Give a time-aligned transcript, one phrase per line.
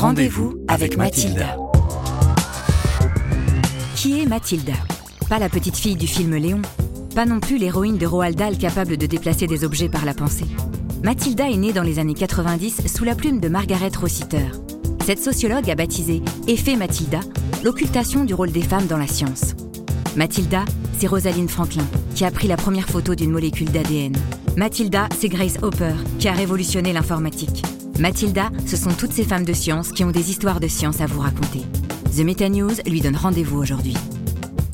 [0.00, 1.56] Rendez-vous avec Mathilda.
[3.96, 4.72] Qui est Mathilda
[5.28, 6.62] Pas la petite fille du film Léon,
[7.14, 10.46] pas non plus l'héroïne de Roald Dahl capable de déplacer des objets par la pensée.
[11.02, 14.46] Mathilda est née dans les années 90 sous la plume de Margaret Rossiter.
[15.04, 17.20] Cette sociologue a baptisé Effet Mathilda
[17.62, 19.54] l'occultation du rôle des femmes dans la science.
[20.16, 20.64] Mathilda,
[20.98, 24.16] c'est Rosalind Franklin qui a pris la première photo d'une molécule d'ADN.
[24.56, 27.62] Mathilda, c'est Grace Hopper qui a révolutionné l'informatique.
[28.00, 31.06] Mathilda, ce sont toutes ces femmes de science qui ont des histoires de science à
[31.06, 31.60] vous raconter.
[32.16, 33.94] The Meta News lui donne rendez-vous aujourd'hui.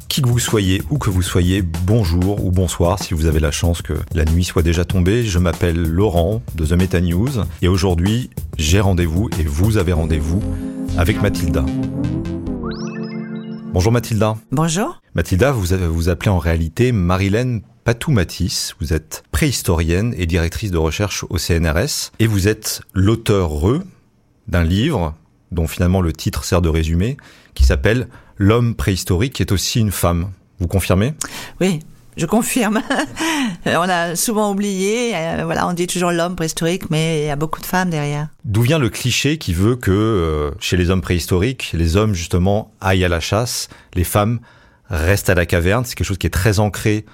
[0.06, 3.50] Qui que vous soyez, où que vous soyez, bonjour ou bonsoir si vous avez la
[3.50, 5.24] chance que la nuit soit déjà tombée.
[5.24, 7.30] Je m'appelle Laurent de The Meta News
[7.62, 10.40] et aujourd'hui j'ai rendez-vous et vous avez rendez-vous
[10.96, 11.64] avec Mathilda.
[13.72, 14.36] Bonjour Mathilda.
[14.52, 15.02] Bonjour.
[15.16, 18.74] Mathilda, vous vous appelez en réalité Marilène Patou-Matisse.
[18.80, 23.52] Vous êtes préhistorienne et directrice de recherche au CNRS et vous êtes l'auteur
[24.48, 25.14] d'un livre
[25.52, 27.16] dont finalement le titre sert de résumé
[27.54, 28.08] qui s'appelle
[28.38, 30.32] L'homme préhistorique est aussi une femme.
[30.58, 31.14] Vous confirmez?
[31.60, 31.78] Oui,
[32.16, 32.82] je confirme.
[33.66, 37.36] on a souvent oublié, euh, voilà, on dit toujours l'homme préhistorique, mais il y a
[37.36, 38.26] beaucoup de femmes derrière.
[38.44, 42.72] D'où vient le cliché qui veut que euh, chez les hommes préhistoriques, les hommes justement
[42.80, 44.40] aillent à la chasse, les femmes
[44.90, 45.84] restent à la caverne?
[45.84, 47.04] C'est quelque chose qui est très ancré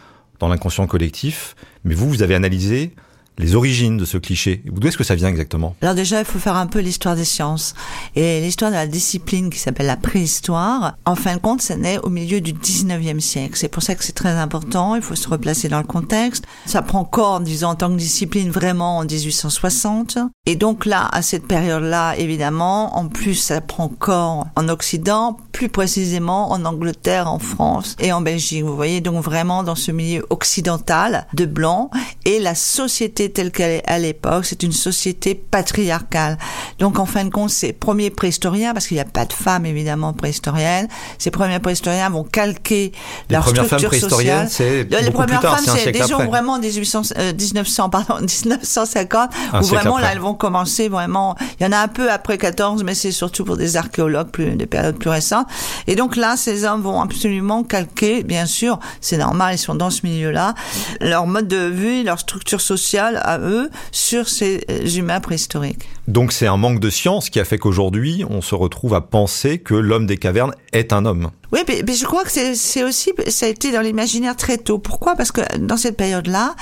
[0.42, 1.54] dans l'inconscient collectif.
[1.84, 2.90] Mais vous, vous avez analysé
[3.38, 4.62] les origines de ce cliché.
[4.66, 5.75] D'où est-ce que ça vient exactement?
[5.83, 7.75] Alors déjà, il faut faire un peu l'histoire des sciences.
[8.14, 11.98] Et l'histoire de la discipline qui s'appelle la préhistoire, en fin de compte, ça naît
[12.03, 13.56] au milieu du 19e siècle.
[13.56, 16.44] C'est pour ça que c'est très important, il faut se replacer dans le contexte.
[16.66, 20.19] Ça prend corps, disons, en tant que discipline vraiment en 1860.
[20.47, 25.69] Et donc là, à cette période-là, évidemment, en plus, ça prend corps en Occident, plus
[25.69, 28.64] précisément en Angleterre, en France et en Belgique.
[28.64, 31.91] Vous voyez, donc vraiment dans ce milieu occidental de blancs
[32.25, 36.38] et la société telle qu'elle est à l'époque, c'est une société patriarcale.
[36.78, 39.66] Donc en fin de compte, ces premiers préhistoriens, parce qu'il n'y a pas de femmes
[39.66, 40.88] évidemment préhistoriennes,
[41.19, 42.92] ces premiers préhistoriens vont calquer
[43.28, 44.86] les leur structure femmes préhistoriennes, sociale.
[44.91, 50.03] Les premières femmes, c'est gens vraiment 1800, euh, 1900, pardon, 1950, un où vraiment après.
[50.03, 51.37] là elles vont commencer vraiment.
[51.59, 54.56] Il y en a un peu après 14, mais c'est surtout pour des archéologues plus
[54.56, 55.47] des périodes plus récentes.
[55.87, 59.91] Et donc là, ces hommes vont absolument calquer, bien sûr, c'est normal, ils sont dans
[59.91, 60.54] ce milieu-là,
[61.00, 64.65] leur mode de vie, leur structure sociale à eux sur ces
[64.97, 65.89] humains préhistoriques.
[66.08, 69.58] Donc c'est un manque de science qui a fait qu'aujourd'hui, on se retrouve à penser
[69.58, 71.30] que l'homme des cavernes est un homme.
[71.52, 74.78] Oui, mais, je crois que c'est aussi, ça a été dans l'imaginaire très tôt.
[74.78, 75.16] Pourquoi?
[75.16, 76.54] Parce que dans cette période-là,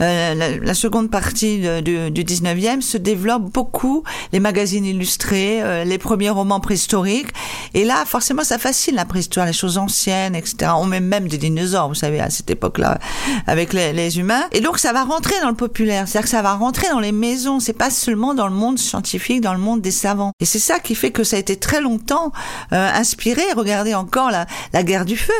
[0.00, 6.30] euh, la, seconde partie du 19e se développe beaucoup les magazines illustrés, euh, les premiers
[6.30, 7.28] romans préhistoriques.
[7.74, 10.72] Et là, forcément, ça fascine la préhistoire, les choses anciennes, etc.
[10.76, 12.98] On met même des dinosaures, vous savez, à cette époque-là,
[13.46, 14.42] avec les, les, humains.
[14.50, 16.08] Et donc, ça va rentrer dans le populaire.
[16.08, 17.60] C'est-à-dire que ça va rentrer dans les maisons.
[17.60, 20.32] C'est pas seulement dans le monde scientifique, dans le monde des savants.
[20.40, 22.32] Et c'est ça qui fait que ça a été très longtemps
[22.72, 23.42] euh, inspiré.
[23.56, 25.32] Regardez encore la, la guerre du feu.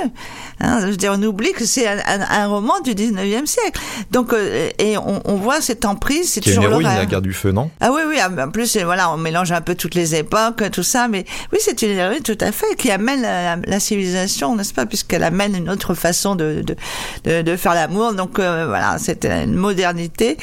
[0.60, 3.80] Hein, je veux dire, on oublie que c'est un, un, un, roman du 19e siècle.
[4.10, 7.32] Donc, euh, et on, on, voit cette emprise, c'est toujours une héroïne, la guerre du
[7.32, 7.70] feu, non?
[7.80, 11.08] Ah oui, oui, en plus, voilà, on mélange un peu toutes les époques, tout ça,
[11.08, 14.86] mais oui, c'est une héroïne tout à fait qui amène la, la civilisation, n'est-ce pas,
[14.86, 16.76] puisqu'elle amène une autre façon de, de,
[17.24, 18.14] de, de faire l'amour.
[18.14, 20.36] Donc, euh, voilà, c'est une modernité.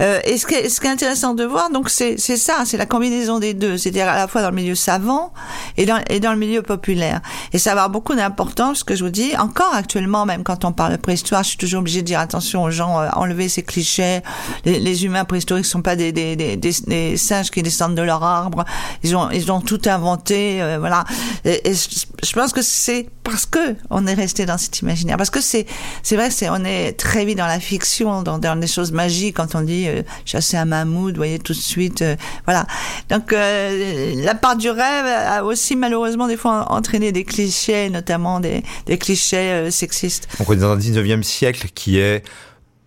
[0.00, 2.16] Euh, et ce qui, est, ce qui est intéressant de voir, donc, c'est
[2.64, 5.32] c'est la combinaison des deux, c'est-à-dire à la fois dans le milieu savant
[5.76, 7.20] et dans, le milieu populaire.
[7.52, 10.64] Et ça va avoir beaucoup d'importance, ce que je vous dis, encore actuellement, même quand
[10.64, 13.48] on parle de préhistoire, je suis toujours obligée de dire attention aux gens, euh, enlever
[13.48, 14.20] ces clichés.
[14.64, 18.64] Les, les humains préhistoriques sont pas des, singes qui descendent de leur arbre.
[19.02, 21.04] Ils ont, ils ont tout inventé, euh, voilà.
[21.44, 25.66] Je, pense que c'est parce que on est resté dans cet imaginaire, parce que c'est,
[26.12, 29.54] vrai, c'est, on est très vite dans la fiction, dans, dans des choses magiques quand
[29.54, 32.66] on dit euh, chasser un mammouth, vous voyez tout de suite, euh, voilà.
[33.08, 38.40] Donc euh, la part du rêve a aussi malheureusement des fois entraîné des clichés, notamment
[38.40, 38.62] des,
[38.98, 40.28] clichés euh, sexistes.
[40.38, 42.24] Donc on est dans un 19e siècle qui est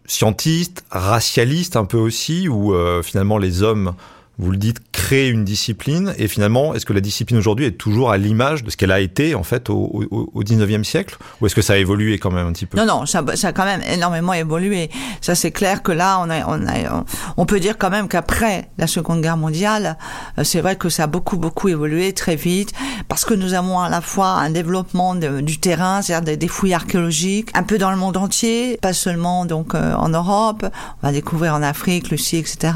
[0.05, 3.93] scientiste, racialiste un peu aussi, où euh, finalement les hommes,
[4.39, 6.13] vous le dites, créent une discipline.
[6.17, 8.99] Et finalement, est-ce que la discipline aujourd'hui est toujours à l'image de ce qu'elle a
[8.99, 11.17] été en fait au, au, au 19e siècle?
[11.39, 12.77] Ou est-ce que ça a évolué quand même un petit peu?
[12.77, 14.89] Non, non, ça, ça a quand même énormément évolué.
[15.21, 17.05] Ça c'est clair que là, on, a, on, a,
[17.37, 19.97] on peut dire quand même qu'après la Seconde Guerre mondiale,
[20.37, 22.73] euh, c'est vrai que ça a beaucoup, beaucoup évolué très vite,
[23.07, 27.51] parce que nous avons à la fois un développement du terrain, c'est-à-dire des, fouilles archéologiques,
[27.53, 30.65] un peu dans le monde entier, pas seulement donc euh, en Europe,
[31.01, 32.73] on va découvrir en Afrique, Lucie, etc.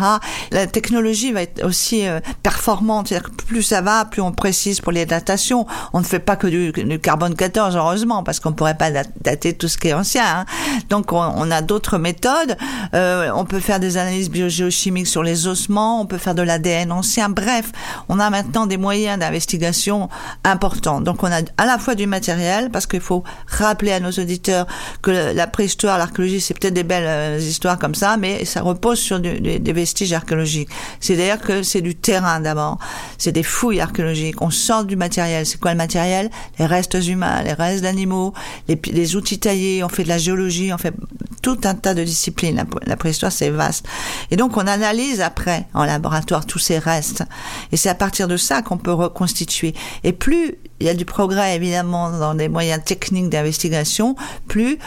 [0.52, 3.08] La technologie va être aussi euh, performante.
[3.08, 5.66] C'est-à-dire que plus ça va, plus on précise pour les datations.
[5.94, 9.68] On ne fait pas que du, carbone 14, heureusement, parce qu'on pourrait pas dater tout
[9.68, 10.24] ce qui est ancien.
[10.26, 10.46] Hein.
[10.90, 12.58] Donc on, a d'autres méthodes.
[12.94, 16.92] Euh, on peut faire des analyses biogéochimiques sur les ossements, on peut faire de l'ADN
[16.92, 17.30] ancien.
[17.30, 17.72] Bref,
[18.10, 20.10] on a maintenant des moyens d'investigation
[20.44, 21.02] importants.
[21.02, 24.68] Donc on a à la fois du matériel, parce qu'il faut rappeler à nos auditeurs
[25.02, 29.00] que la préhistoire, l'archéologie, c'est peut-être des belles euh, histoires comme ça, mais ça repose
[29.00, 30.70] sur des vestiges archéologiques.
[31.00, 32.78] C'est-à-dire que c'est du terrain d'abord,
[33.18, 34.42] c'est des fouilles archéologiques.
[34.42, 35.46] On sort du matériel.
[35.48, 36.30] C'est quoi le matériel?
[36.60, 38.34] Les restes humains, les restes d'animaux,
[38.68, 39.84] les, outils taillés.
[39.84, 40.94] On fait de la géologie, on fait
[41.42, 42.56] tout un tas de disciplines.
[42.56, 43.88] La, la préhistoire, c'est vaste.
[44.30, 47.24] Et donc on analyse après en laboratoire tous ces restes.
[47.72, 49.74] Et c'est à partir de ça qu'on peut reconstituer.
[50.04, 54.16] Et plus il y a du progrès évidemment dans des moyens techniques d'investigation,
[54.48, 54.80] plus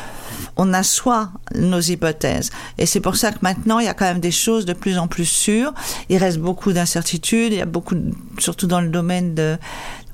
[0.57, 2.51] on assoit nos hypothèses.
[2.79, 4.99] Et c'est pour ça que maintenant, il y a quand même des choses de plus
[4.99, 5.73] en plus sûres.
[6.09, 7.53] Il reste beaucoup d'incertitudes.
[7.53, 7.97] Il y a beaucoup,
[8.39, 9.59] surtout dans le domaine de,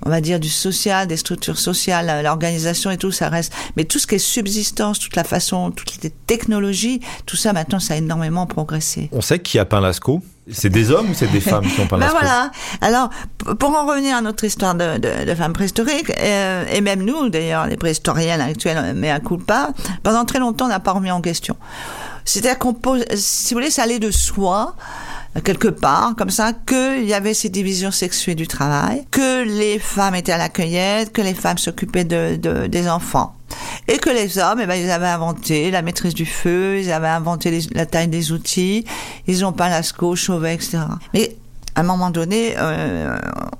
[0.04, 3.52] on va dire, du social, des structures sociales, l'organisation et tout, ça reste.
[3.76, 7.80] Mais tout ce qui est subsistance, toute la façon, toutes les technologies, tout ça, maintenant,
[7.80, 9.08] ça a énormément progressé.
[9.12, 11.86] On sait qui a peint Lascaux c'est des hommes ou c'est des femmes qui ont
[11.86, 12.50] peint ben voilà.
[12.80, 13.10] Alors,
[13.58, 17.66] pour en revenir à notre histoire de, de, femmes préhistoriques, euh, et même nous, d'ailleurs,
[17.66, 19.70] les préhistoriennes actuelles, mais à coup pas,
[20.02, 21.56] pendant très longtemps, on n'a pas remis en question.
[22.24, 24.74] C'est-à-dire qu'on pose, si vous voulez, ça allait de soi
[25.40, 30.14] quelque part, comme ça, qu'il y avait ces divisions sexuées du travail, que les femmes
[30.14, 33.34] étaient à la cueillette, que les femmes s'occupaient de, de, des enfants.
[33.88, 37.08] Et que les hommes, eh ben, ils avaient inventé la maîtrise du feu, ils avaient
[37.08, 38.84] inventé la taille des outils,
[39.26, 40.78] ils ont pas lasco, chauvet, etc.
[41.14, 41.36] Mais
[41.74, 43.16] à un moment donné, euh,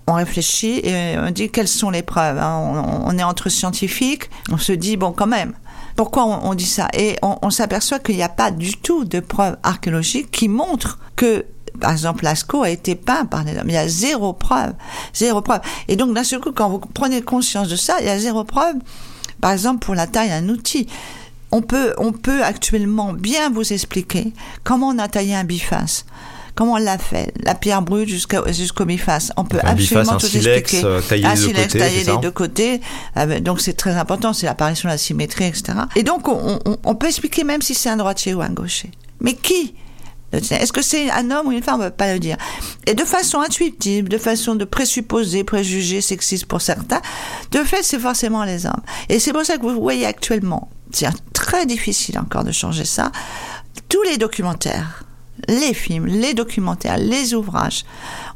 [0.07, 2.39] on réfléchit et on dit quelles sont les preuves.
[2.39, 3.03] Hein?
[3.07, 5.55] On, est entre scientifiques, on se dit bon quand même.
[5.97, 6.89] Pourquoi on, dit ça?
[6.95, 10.99] Et on, on s'aperçoit qu'il n'y a pas du tout de preuves archéologiques qui montrent
[11.17, 11.45] que
[11.81, 13.69] par exemple, Lascaux a été peint par des hommes.
[13.69, 14.73] Il y a zéro preuve.
[15.15, 15.61] Zéro preuve.
[15.89, 18.45] Et donc, d'un seul coup, quand vous prenez conscience de ça, il y a zéro
[18.45, 18.77] preuve.
[19.41, 20.87] Par exemple, pour la taille d'un outil.
[21.55, 24.33] On peut, on peut actuellement bien vous expliquer
[24.65, 26.07] comment on a taillé un biface
[26.55, 29.33] comment on l'a fait, la pierre brute jusqu'au jusqu'au biface.
[29.37, 30.85] On peut absolument tout expliquer.
[30.85, 32.81] Euh, taillé un silex taillé les deux côtés.
[33.17, 35.73] Euh, donc c'est très important, c'est l'apparition de la symétrie, etc.
[35.97, 38.91] Et donc on, on, on peut expliquer même si c'est un droitier ou un gaucher.
[39.21, 39.75] Mais qui
[40.33, 41.81] est-ce que c'est un homme ou une femme?
[41.81, 42.37] On ne pas le dire.
[42.87, 47.01] Et de façon intuitive, de façon de présupposer, préjuger, sexiste pour certains,
[47.51, 48.83] de fait, c'est forcément les hommes.
[49.09, 53.13] Et c'est pour ça que vous voyez actuellement, c'est très difficile encore de changer ça,
[53.89, 55.05] tous les documentaires
[55.49, 57.85] les films, les documentaires, les ouvrages.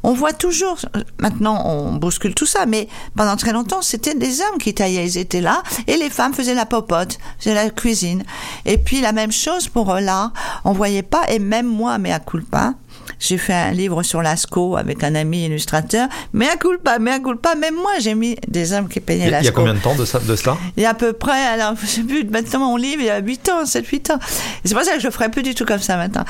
[0.03, 0.79] On voit toujours,
[1.19, 5.19] maintenant on bouscule tout ça, mais pendant très longtemps c'était des hommes qui taillaient, ils
[5.19, 8.25] étaient là, et les femmes faisaient la popote, faisaient la cuisine.
[8.65, 10.33] Et puis la même chose pour là,
[10.65, 12.75] on voyait pas, et même moi, mais à culpa,
[13.19, 16.09] j'ai fait un livre sur Lascaux avec un ami illustrateur.
[16.33, 19.43] Mais à culpa, mais à culpa, même moi, j'ai mis des hommes qui peignaient Lascaux.
[19.43, 20.57] Il y a combien de temps de, ça, de cela?
[20.77, 23.11] Il y a à peu près, alors, je sais plus, maintenant mon livre, il y
[23.11, 24.19] a 8 ans, 7, 8 ans.
[24.65, 26.25] C'est pour ça que je ferai plus du tout comme ça maintenant.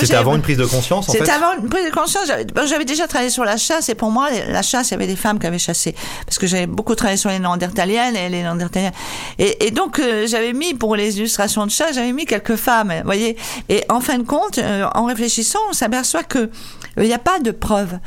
[0.00, 1.18] C'était avant une prise de conscience, en fait?
[1.18, 2.30] C'était avant une prise de conscience.
[2.66, 5.16] J'avais déjà travaillé sur la chasse, et pour moi, la chasse, il y avait des
[5.16, 5.94] femmes qui avaient chassé.
[6.26, 8.92] Parce que j'avais beaucoup travaillé sur les Néandertaliennes et les Néandertaliens.
[9.38, 12.92] Et, et donc, euh, j'avais mis, pour les illustrations de chasse, j'avais mis quelques femmes,
[12.98, 13.36] vous voyez.
[13.68, 16.50] Et en fin de compte, euh, en réfléchissant, on s'aperçoit que
[16.96, 17.98] il n'y a pas de preuves.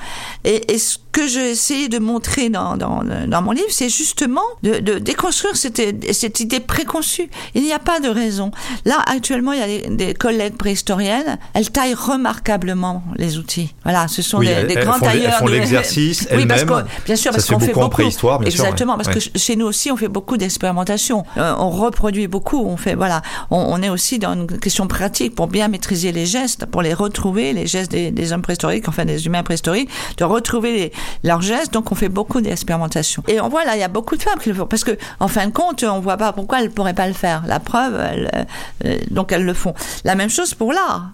[0.43, 4.41] Et, et ce que j'ai essayé de montrer dans, dans, dans mon livre, c'est justement
[4.63, 5.81] de, de, déconstruire cette,
[6.13, 7.29] cette idée préconçue.
[7.53, 8.51] Il n'y a pas de raison.
[8.85, 13.73] Là, actuellement, il y a des, des collègues préhistoriennes, elles taillent remarquablement les outils.
[13.83, 15.33] Voilà, ce sont des, des grands tailleurs.
[15.33, 17.81] Elles font l'exercice oui, que, bien sûr, parce qu'on fait beaucoup.
[17.81, 21.25] En préhistoire, bien exactement, parce que chez nous aussi, on fait beaucoup d'expérimentation.
[21.37, 22.63] Euh, on reproduit beaucoup.
[22.65, 26.25] On fait, voilà, on, on, est aussi dans une question pratique pour bien maîtriser les
[26.25, 30.71] gestes, pour les retrouver, les gestes des, hommes préhistoriques, enfin des humains préhistoriques, de retrouver
[30.71, 30.91] les,
[31.23, 31.73] leurs gestes.
[31.73, 33.23] Donc, on fait beaucoup d'expérimentation.
[33.27, 34.97] Et on voit là, il y a beaucoup de femmes qui le font parce que,
[35.19, 37.43] en fin de compte, on voit pas pourquoi elles pourraient pas le faire.
[37.47, 39.73] La preuve, euh, donc elles le font.
[40.03, 41.11] La même chose pour l'art.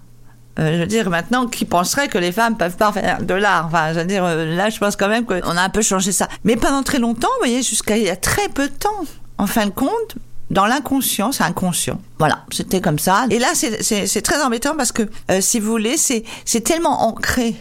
[0.58, 3.66] Euh, je veux dire, maintenant, qui penserait que les femmes peuvent pas faire de l'art?
[3.66, 6.10] Enfin, je veux dire, euh, là, je pense quand même qu'on a un peu changé
[6.10, 6.28] ça.
[6.44, 9.04] Mais pendant très longtemps, vous voyez, jusqu'à il y a très peu de temps,
[9.38, 10.16] en fin de compte,
[10.50, 12.00] dans l'inconscient, c'est inconscient.
[12.18, 13.26] Voilà, c'était comme ça.
[13.30, 15.02] Et là, c'est très embêtant parce que,
[15.40, 16.24] si vous voulez, c'est
[16.64, 17.54] tellement ancré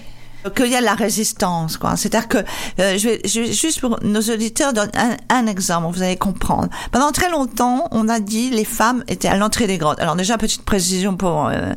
[0.56, 1.78] qu'il y a la résistance.
[1.78, 1.96] Quoi.
[1.96, 4.92] C'est-à-dire que, euh, je, vais, je, vais, juste pour nos auditeurs donner
[5.30, 6.70] un, exemple, vous allez comprendre.
[6.92, 10.00] Pendant très longtemps, on a dit les femmes étaient à l'entrée des grottes.
[10.00, 11.74] Alors déjà, petite précision pour euh,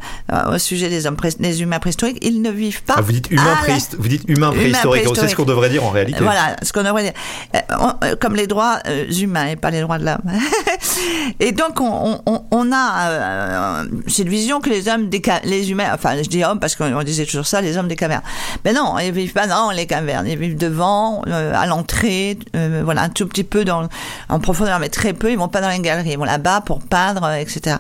[0.55, 2.95] au sujet des hommes, des humains préhistoriques, ils ne vivent pas.
[2.97, 4.03] Ah, vous dites humains préhistoriques.
[4.03, 5.09] Vous dites humains préhistoriques.
[5.15, 6.19] C'est ce qu'on devrait dire en réalité.
[6.23, 7.13] Voilà, ce qu'on devrait dire.
[7.55, 8.79] Euh, comme les droits
[9.21, 10.39] humains et pas les droits de l'homme.
[11.41, 16.17] et donc, on, on, on a cette vision que les hommes, des, les humains, enfin,
[16.23, 18.23] je dis hommes parce qu'on disait toujours ça, les hommes des cavernes
[18.65, 20.27] Mais non, ils vivent pas dans les cavernes.
[20.27, 23.89] Ils vivent devant, euh, à l'entrée, euh, voilà, un tout petit peu dans,
[24.29, 25.31] en profondeur, mais très peu.
[25.31, 26.13] Ils vont pas dans les galeries.
[26.13, 27.77] Ils vont là-bas pour peindre, euh, etc.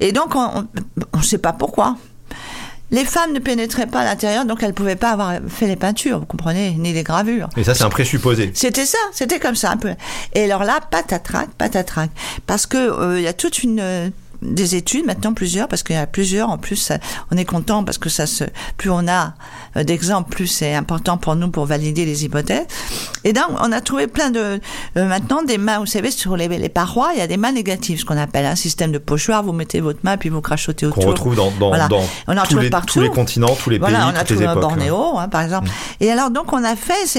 [0.00, 0.66] Et donc, on
[1.14, 1.96] ne sait pas pourquoi.
[2.90, 5.76] Les femmes ne pénétraient pas à l'intérieur, donc elles ne pouvaient pas avoir fait les
[5.76, 7.50] peintures, vous comprenez, ni les gravures.
[7.58, 8.50] Et ça, c'est un présupposé.
[8.54, 9.94] C'était ça, c'était comme ça un peu.
[10.32, 12.10] Et alors là, patatrac, patatrac,
[12.46, 14.10] parce que il y a toute une
[14.42, 16.92] des études maintenant plusieurs parce qu'il y a plusieurs en plus
[17.32, 18.44] on est content parce que ça se
[18.76, 19.34] plus on a
[19.76, 22.66] euh, d'exemples plus c'est important pour nous pour valider les hypothèses.
[23.24, 24.60] Et donc on a trouvé plein de
[24.96, 27.52] euh, maintenant des mains vous savez sur les, les, parois il y a des mains
[27.52, 30.86] négatives ce qu'on appelle un système de pochoir vous mettez votre main puis vous crachotez
[30.86, 31.02] autour.
[31.02, 32.94] qu'on retrouve dans, dans, dans on en tous, les, partout.
[32.94, 35.42] tous les continents tous les pays voilà, on a toutes les époques Bornéo hein, par
[35.42, 35.68] exemple.
[35.68, 36.04] Mm.
[36.04, 37.18] et alors donc on a fait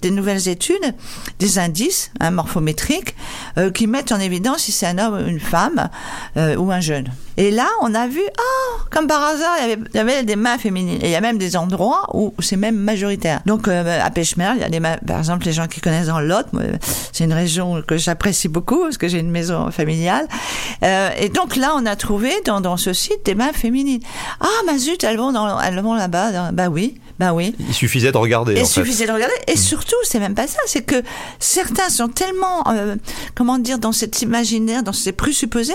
[0.00, 0.94] des nouvelles études
[1.38, 3.14] des indices hein, morphométriques
[3.58, 5.90] euh, qui mettent en évidence si c'est un homme ou une femme
[6.36, 7.08] euh, ou un jeune.
[7.36, 10.22] Et là, on a vu, oh, comme par hasard, il y, avait, il y avait
[10.22, 10.98] des mains féminines.
[11.02, 13.40] Et il y a même des endroits où c'est même majoritaire.
[13.44, 16.06] Donc, euh, à Pêchemer, il y a des mains, par exemple, les gens qui connaissent
[16.06, 16.46] dans Lot,
[17.12, 20.28] c'est une région que j'apprécie beaucoup parce que j'ai une maison familiale.
[20.84, 24.02] Euh, et donc là, on a trouvé dans, dans ce site des mains féminines.
[24.40, 26.52] Ah, ma zut, elles vont, vont là-bas.
[26.52, 27.00] Bah oui.
[27.18, 27.54] Bah oui.
[27.60, 28.54] Il suffisait de regarder.
[28.58, 29.34] Il suffisait de regarder.
[29.46, 30.58] Et surtout, c'est même pas ça.
[30.66, 31.02] C'est que
[31.38, 32.96] certains sont tellement, euh,
[33.34, 35.72] comment dire, dans cet imaginaire, dans ces présupposés,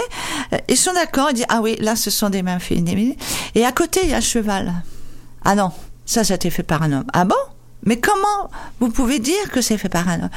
[0.53, 1.29] euh, ils sont d'accord.
[1.31, 3.15] Ils disent ah oui, là, ce sont des mains féminines.
[3.55, 4.73] Et à côté, il y a un cheval.
[5.45, 5.71] Ah non,
[6.05, 7.07] ça, ça a été fait par un homme.
[7.13, 7.35] Ah bon?
[7.83, 10.29] Mais comment vous pouvez dire que c'est fait par un homme?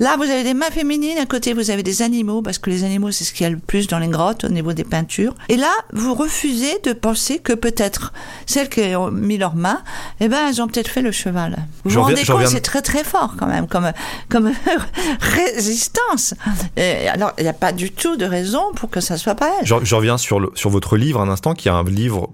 [0.00, 2.84] Là, vous avez des mains féminines, à côté, vous avez des animaux, parce que les
[2.84, 5.34] animaux, c'est ce qu'il y a le plus dans les grottes au niveau des peintures.
[5.48, 8.12] Et là, vous refusez de penser que peut-être
[8.46, 9.82] celles qui ont mis leurs mains,
[10.20, 11.56] eh ben, elles ont peut-être fait le cheval.
[11.84, 13.92] Vous vous rendez compte, c'est très très fort quand même, comme,
[14.28, 14.52] comme
[15.20, 16.34] résistance.
[16.76, 19.50] Et alors, il n'y a pas du tout de raison pour que ça soit pas
[19.60, 19.66] elle.
[19.66, 22.30] Je, je reviens sur, le, sur votre livre un instant, qui est un livre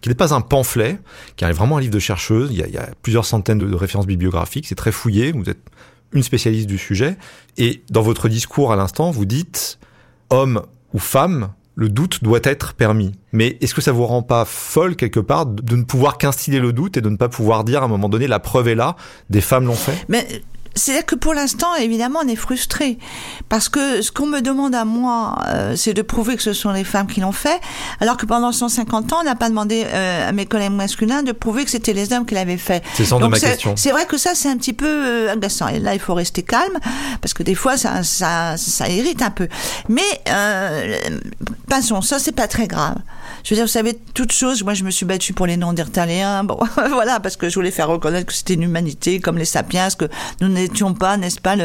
[0.00, 0.98] qui n'est pas un pamphlet,
[1.36, 2.50] qui est vraiment un livre de chercheuse.
[2.52, 4.66] Il y a, plusieurs centaines de, références bibliographiques.
[4.66, 5.32] C'est très fouillé.
[5.32, 5.60] Vous êtes
[6.12, 7.16] une spécialiste du sujet.
[7.56, 9.78] Et dans votre discours à l'instant, vous dites
[10.30, 13.12] homme ou femme, le doute doit être permis.
[13.32, 16.72] Mais est-ce que ça vous rend pas folle quelque part de ne pouvoir qu'instiller le
[16.72, 18.96] doute et de ne pas pouvoir dire à un moment donné la preuve est là,
[19.30, 20.04] des femmes l'ont fait?
[20.08, 20.26] Mais
[20.74, 22.98] c'est-à-dire que pour l'instant, évidemment, on est frustré
[23.48, 26.70] parce que ce qu'on me demande à moi, euh, c'est de prouver que ce sont
[26.72, 27.60] les femmes qui l'ont fait,
[28.00, 31.32] alors que pendant 150 ans, on n'a pas demandé euh, à mes collègues masculins de
[31.32, 32.82] prouver que c'était les hommes qui l'avaient fait.
[32.94, 33.74] C'est sans de ma question.
[33.76, 35.68] C'est vrai que ça, c'est un petit peu euh, agaçant.
[35.68, 36.78] Et là, il faut rester calme
[37.20, 39.48] parce que des fois, ça, ça, ça irrite un peu.
[39.88, 40.98] Mais euh,
[41.68, 42.96] passons, ça, c'est pas très grave.
[43.42, 44.62] Je veux dire, vous savez, toute chose.
[44.64, 46.44] Moi, je me suis battue pour les noms d'Irtaliens.
[46.44, 46.58] Bon,
[46.90, 50.06] voilà, parce que je voulais faire reconnaître que c'était une humanité comme les sapiens, que
[50.40, 51.56] nous n'étions pas, n'est-ce pas,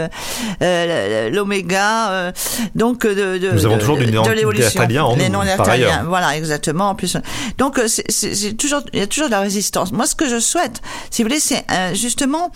[0.61, 2.11] euh, l'oméga.
[2.11, 2.31] Euh,
[2.75, 4.87] donc de, de, nous avons toujours de, de l'évolution.
[5.17, 6.03] Les noms d'Irtaliens.
[6.07, 6.89] Voilà, exactement.
[6.89, 7.17] En plus,
[7.57, 9.91] donc euh, c'est toujours, il y a toujours de la résistance.
[9.91, 12.51] Moi, ce que je souhaite, si vous voulez, c'est justement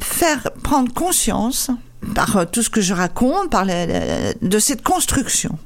[0.00, 1.70] faire prendre conscience
[2.14, 5.58] par tout ce que je raconte, par de cette construction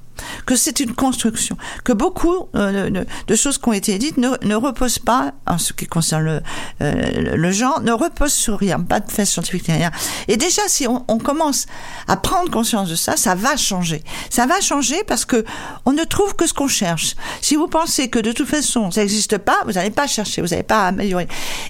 [0.46, 4.54] que c'est une construction, que beaucoup euh, de, choses qui ont été dites ne, ne,
[4.54, 6.40] reposent pas, en ce qui concerne le,
[6.82, 9.90] euh, le genre, ne reposent sur rien, pas de fait scientifique rien.
[10.28, 11.66] Et déjà, si on, commence
[12.06, 14.02] à prendre conscience de ça, ça va changer.
[14.30, 15.44] Ça va changer parce que
[15.84, 17.16] on ne trouve que ce qu'on cherche.
[17.40, 20.48] Si vous pensez que de toute façon ça n'existe pas, vous n'allez pas chercher, vous
[20.48, 21.26] n'allez pas améliorer.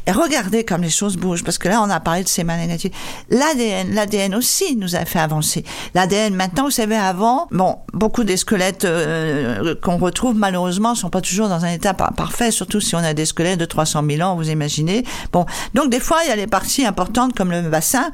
[0.07, 2.93] Et regardez comme les choses bougent, parce que là on a parlé de ces négatives.
[3.31, 5.65] L'ADN, l'ADN aussi nous a fait avancer.
[5.95, 11.21] L'ADN maintenant, vous savez, avant, bon, beaucoup des squelettes euh, qu'on retrouve malheureusement sont pas
[11.21, 14.37] toujours dans un état parfait, surtout si on a des squelettes de 300 000 ans,
[14.37, 15.05] vous imaginez.
[15.33, 18.11] Bon, donc des fois il y a les parties importantes comme le bassin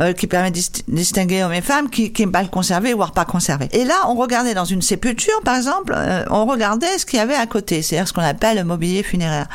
[0.00, 3.24] euh, qui permet de distinguer hommes et femmes qui, qui est mal conservé voire pas
[3.24, 3.68] conservé.
[3.72, 7.22] Et là, on regardait dans une sépulture, par exemple, euh, on regardait ce qu'il y
[7.22, 9.46] avait à côté, c'est-à-dire ce qu'on appelle le mobilier funéraire.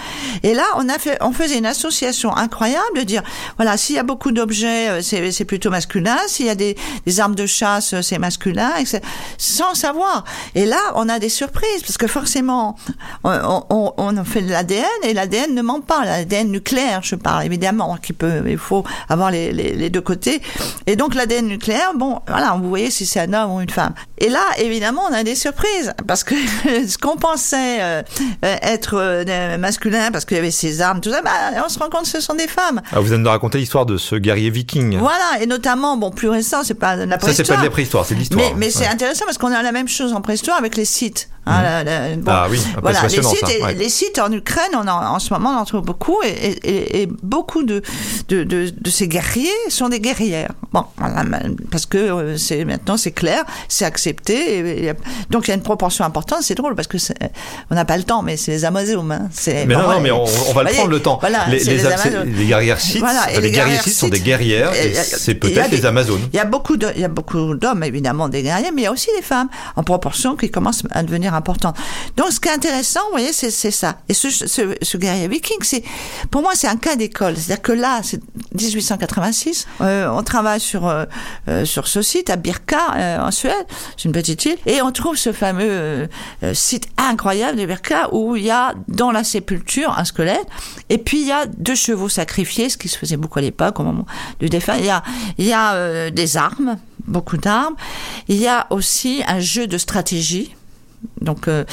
[0.43, 3.23] Et là, on a fait, on faisait une association incroyable de dire,
[3.57, 7.35] voilà, s'il y a beaucoup d'objets, c'est plutôt masculin, s'il y a des, des armes
[7.35, 8.99] de chasse, c'est masculin, etc.
[9.37, 10.02] sans savoir
[10.55, 12.75] et là, on a des surprises parce que forcément,
[13.23, 16.05] on, on, on fait de l'ADN et l'ADN ne ment pas.
[16.05, 20.41] L'ADN nucléaire, je parle évidemment, qui peut, il faut avoir les, les, les deux côtés.
[20.87, 23.93] Et donc l'ADN nucléaire, bon, voilà, vous voyez si c'est un homme ou une femme.
[24.17, 26.35] Et là, évidemment, on a des surprises parce que
[26.87, 28.03] ce qu'on pensait euh,
[28.41, 31.31] être euh, masculin parce qu'il y avait ses armes, tout ça, bah,
[31.65, 32.81] on se rend compte que ce sont des femmes.
[32.91, 34.97] Ah, vous venez de raconter l'histoire de ce guerrier viking.
[34.97, 37.35] Voilà, et notamment, bon, plus récent, c'est pas de la préhistoire.
[37.35, 38.41] Ça, c'est pas de la préhistoire, c'est l'histoire.
[38.41, 41.29] Mais, mais c'est intéressant parce qu'on a la même chose en préhistoire avec les sites.
[41.45, 43.73] Hein, la- la- bon, Ah oui, voilà, les sites, ça, et- ouais.
[43.73, 46.69] les sites en Ukraine, on en, en ce moment, on en trouve beaucoup, et, et-
[46.69, 47.81] et- et beaucoup de,
[48.29, 50.53] de, de, de ces guerriers sont des guerrières.
[50.71, 50.85] Bon,
[51.69, 54.93] parce que euh, c'est maintenant c'est clair, c'est accepté, et-
[55.31, 56.39] donc il y a une proportion importante.
[56.43, 56.95] C'est drôle parce que
[57.69, 59.11] on n'a pas le temps, mais c'est les Amazones.
[59.11, 61.17] Hein, Mais bon, non, non, mais on, on va le prendre le temps.
[61.19, 62.29] Voilà, les, les, les Amazones.
[62.31, 66.21] guerrières sites, Voilà, les, guerriers sites sont des guerrières, et c'est peut-être des- les Amazones.
[66.31, 68.85] Il y a beaucoup de, il y a beaucoup d'hommes évidemment des guerriers, mais il
[68.85, 71.77] y a aussi des femmes en proportion qui commencent à devenir importantes.
[72.17, 73.97] Donc ce qui est intéressant, vous voyez, c'est ça.
[74.09, 75.83] Et ce, guerrier viking, c'est
[76.31, 77.35] pour moi c'est un cas d'école.
[77.35, 78.21] C'est-à-dire que là, c'est
[78.55, 81.05] 1886, euh, on travaille sur euh,
[81.47, 83.65] euh, sur ce site à Birka en Suède,
[83.97, 86.07] c'est une petite île, et on trouve ce fameux
[86.53, 90.47] site incroyable de Birka où il y a dans la sépulture un squelette,
[90.89, 93.79] et puis il y a deux chevaux sacrifiés, ce qui se faisait beaucoup à l'époque
[93.79, 94.05] au moment
[94.39, 94.75] du défunt.
[94.77, 95.03] Il y a
[95.37, 97.75] il y a des armes, beaucoup d'armes.
[98.27, 100.55] Il y a aussi un jeu de stratégie.
[101.21, 101.63] Donc euh,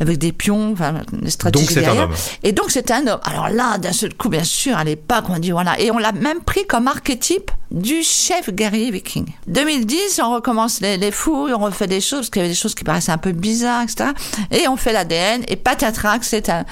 [0.00, 2.04] avec des pions, enfin des stratégies Donc c'est un derrière.
[2.04, 2.14] homme.
[2.42, 3.20] Et donc c'est un homme.
[3.24, 5.78] Alors là, d'un seul coup, bien sûr, à l'époque, on dit voilà.
[5.80, 9.26] Et on l'a même pris comme archétype du chef guerrier viking.
[9.46, 12.58] 2010, on recommence les, les fouilles, on refait des choses, parce qu'il y avait des
[12.58, 14.10] choses qui paraissaient un peu bizarres, etc.
[14.50, 16.64] Et on fait l'ADN, et patatrac, c'est un,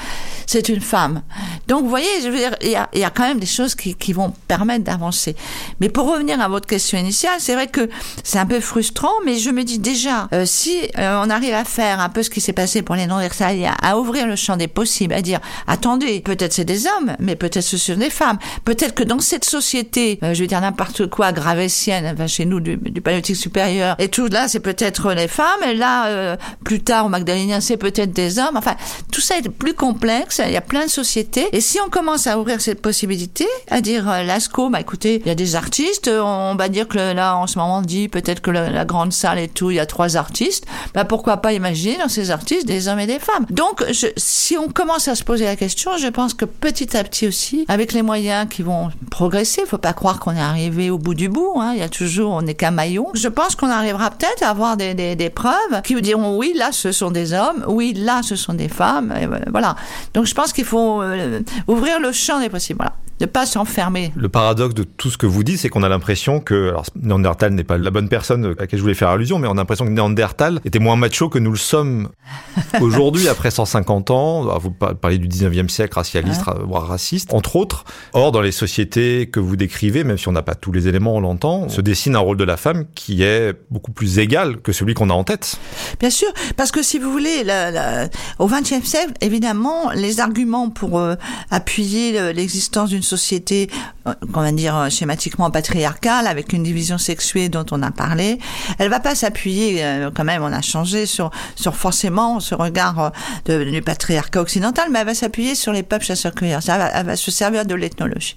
[0.47, 1.23] c'est une femme.
[1.69, 3.47] Donc vous voyez, je veux dire, il y a, il y a quand même des
[3.47, 5.37] choses qui, qui vont permettre d'avancer.
[5.81, 7.91] Mais pour revenir à votre question initiale, c'est vrai que
[8.25, 11.65] c'est un peu frustrant, mais je me dis déjà, euh, si euh, on arrive à
[11.65, 14.69] faire un peu ce qui s'est passé pour les non-versaliens, à ouvrir le champ des
[14.69, 18.39] possibles, à dire, attendez, peut-être c'est des hommes, mais peut-être ce sont des femmes.
[18.65, 22.61] Peut-être que dans cette société, euh, je veux dire n'importe quoi, gravétienne, enfin chez nous
[22.61, 26.83] du, du paléolithique supérieur, et tout là, c'est peut-être les femmes, et là, euh, plus
[26.83, 28.57] tard au Magdalénien, c'est peut-être des hommes.
[28.57, 28.75] Enfin,
[29.13, 32.27] tout ça est plus complexe, il y a plein de sociétés, et si on commence
[32.27, 36.09] à ouvrir cette possibilité, à dire, euh, l'ASCO, bah écoutez, il y a des artistes,
[36.09, 39.13] on va dire que là, en ce moment, on dit peut-être que la, la grande
[39.13, 42.67] salle et tout, il y a trois artistes, bah pourquoi pas imaginer dans ces artistes
[42.67, 43.47] des hommes et des femmes.
[43.51, 43.85] Donc,
[44.17, 47.65] si on commence à se poser la question, je pense que petit à petit aussi,
[47.69, 51.29] avec les moyens qui vont progresser, faut pas croire qu'on est arrivé au bout du
[51.29, 53.09] bout, hein, il y a toujours, on n'est qu'un maillon.
[53.15, 56.53] Je pense qu'on arrivera peut-être à avoir des, des, des preuves qui vous diront oui,
[56.57, 59.15] là, ce sont des hommes, oui, là, ce sont des femmes,
[59.51, 59.77] voilà.
[60.15, 62.95] Donc, je pense qu'il faut euh, ouvrir le champ des possibles, voilà.
[63.19, 64.13] De pas s'enfermer.
[64.15, 67.55] Le paradoxe de tout ce que vous dites, c'est qu'on a l'impression que, alors Néandertal
[67.55, 69.87] n'est pas la bonne personne à laquelle je voulais faire allusion, mais on a l'impression
[69.87, 72.11] que Néandertal était moins macho que nous le sommes
[72.81, 74.43] aujourd'hui, après 150 ans.
[74.43, 77.85] Alors, Vous parlez du 19e siècle, racialiste, voire raciste, entre autres.
[78.13, 81.15] Or, dans les sociétés que vous décrivez, même si on n'a pas tous les éléments,
[81.15, 84.73] on l'entend, se dessine un rôle de la femme qui est beaucoup plus égal que
[84.73, 85.59] celui qu'on a en tête.
[86.01, 90.69] Bien sûr, parce que si vous voulez, la, la, au XXe siècle, évidemment, les arguments
[90.69, 91.15] pour euh,
[91.51, 93.71] appuyer l'existence d'une société,
[94.07, 98.39] euh, qu'on va dire schématiquement patriarcale, avec une division sexuée dont on a parlé,
[98.79, 103.13] elle va pas s'appuyer, euh, quand même, on a changé sur, sur forcément ce regard
[103.49, 106.61] euh, du patriarcat occidental, mais elle va s'appuyer sur les peuples chasseurs-cueilleurs.
[106.69, 108.37] Elle va, se servir de l'ethnologie.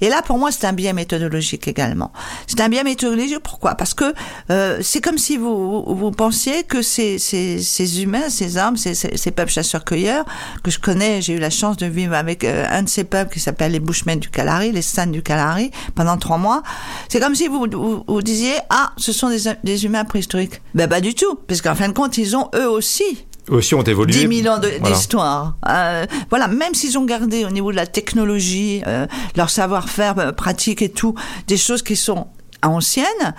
[0.00, 2.12] Et là, pour moi, c'est un biais méthodologique également.
[2.46, 3.40] C'est un biais méthodologique.
[3.40, 3.74] Pourquoi?
[3.74, 4.14] Parce que
[4.50, 9.52] euh, c'est comme si vous, vous, pensiez que ces, ces, humains, ces hommes, ces, peuples
[9.52, 10.24] chasseurs-cueilleurs,
[10.62, 13.32] que je connais, j'ai eu la chance de vivre avec euh, un de ces peuples
[13.32, 13.80] qui s'appelle les
[14.16, 16.62] Du Kalahari, les San du Kalahari, pendant trois mois.
[17.08, 20.60] C'est comme si vous, vous, vous, disiez, ah, ce sont des, des humains préhistoriques.
[20.74, 21.34] Ben, pas du tout.
[21.48, 24.26] Parce qu'en fin de compte, ils ont eux aussi aussi ont évolué.
[24.26, 25.56] 10 000 ans d'histoire.
[25.62, 26.02] Voilà.
[26.02, 30.32] Euh, voilà, même s'ils ont gardé au niveau de la technologie, euh, leur savoir-faire euh,
[30.32, 31.14] pratique et tout,
[31.46, 32.28] des choses qui sont
[32.64, 33.34] anciennes,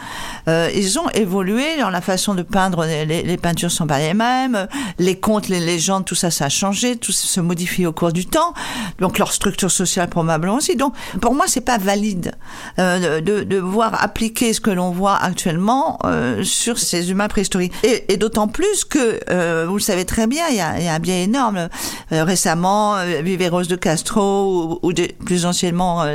[0.47, 2.85] euh, ils ont évolué dans la façon de peindre.
[2.85, 4.67] Les, les, peintures sont pas les mêmes,
[4.99, 8.25] les contes, les légendes, tout ça, ça a changé, tout se modifie au cours du
[8.25, 8.53] temps.
[8.99, 10.75] Donc leur structure sociale probablement aussi.
[10.75, 12.33] Donc pour moi, c'est pas valide
[12.79, 17.73] euh, de, de voir appliquer ce que l'on voit actuellement euh, sur ces humains préhistoriques.
[17.83, 20.87] Et, et d'autant plus que euh, vous le savez très bien, il y a, y
[20.87, 21.69] a un biais énorme.
[22.11, 24.93] Euh, récemment, Viveros de Castro ou, ou
[25.25, 26.05] plus anciennement.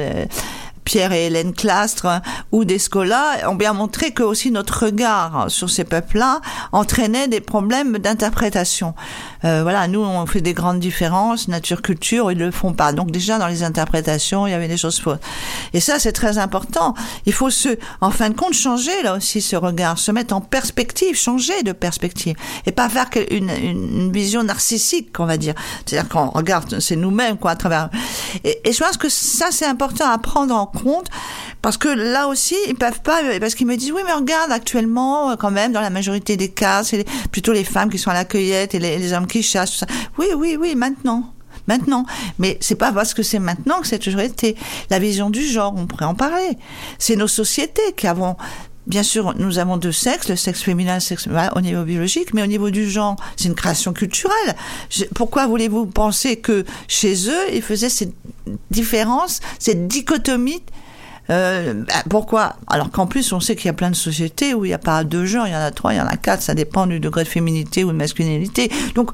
[0.84, 2.20] Pierre et Hélène Clastre
[2.52, 6.40] ou Descola ont bien montré que aussi notre regard sur ces peuples-là
[6.72, 8.94] entraînait des problèmes d'interprétation.
[9.44, 12.92] Euh, voilà, nous on fait des grandes différences, nature-culture, ils le font pas.
[12.92, 15.18] Donc déjà dans les interprétations, il y avait des choses fausses.
[15.72, 16.94] Et ça c'est très important.
[17.26, 20.40] Il faut se, en fin de compte, changer là aussi ce regard, se mettre en
[20.40, 25.54] perspective, changer de perspective, et pas faire une, une vision narcissique, on va dire.
[25.86, 27.90] C'est-à-dire qu'on regarde, c'est nous-mêmes quoi à travers.
[28.44, 31.06] Et, et je pense que ça c'est important à prendre en compte
[31.62, 35.36] parce que là aussi ils peuvent pas parce qu'ils me disent oui mais regarde actuellement
[35.36, 38.24] quand même dans la majorité des cas c'est plutôt les femmes qui sont à la
[38.24, 39.86] cueillette et les, les hommes qui chassent tout ça.
[40.18, 41.32] oui oui oui maintenant
[41.66, 42.04] maintenant.
[42.38, 44.56] Mais c'est pas parce que c'est maintenant que c'est toujours été.
[44.90, 46.58] La vision du genre, on pourrait en parler.
[46.98, 48.36] C'est nos sociétés qui avons
[48.86, 52.32] Bien sûr, nous avons deux sexes, le sexe féminin, le sexe voilà, au niveau biologique,
[52.34, 54.56] mais au niveau du genre, c'est une création culturelle.
[55.14, 58.14] Pourquoi voulez-vous penser que chez eux, ils faisaient cette
[58.70, 60.62] différence, cette dichotomie
[61.30, 62.56] euh, bah, pourquoi?
[62.66, 64.78] Alors qu'en plus, on sait qu'il y a plein de sociétés où il n'y a
[64.78, 66.86] pas deux genres, il y en a trois, il y en a quatre, ça dépend
[66.86, 68.70] du degré de féminité ou de masculinité.
[68.96, 69.12] Donc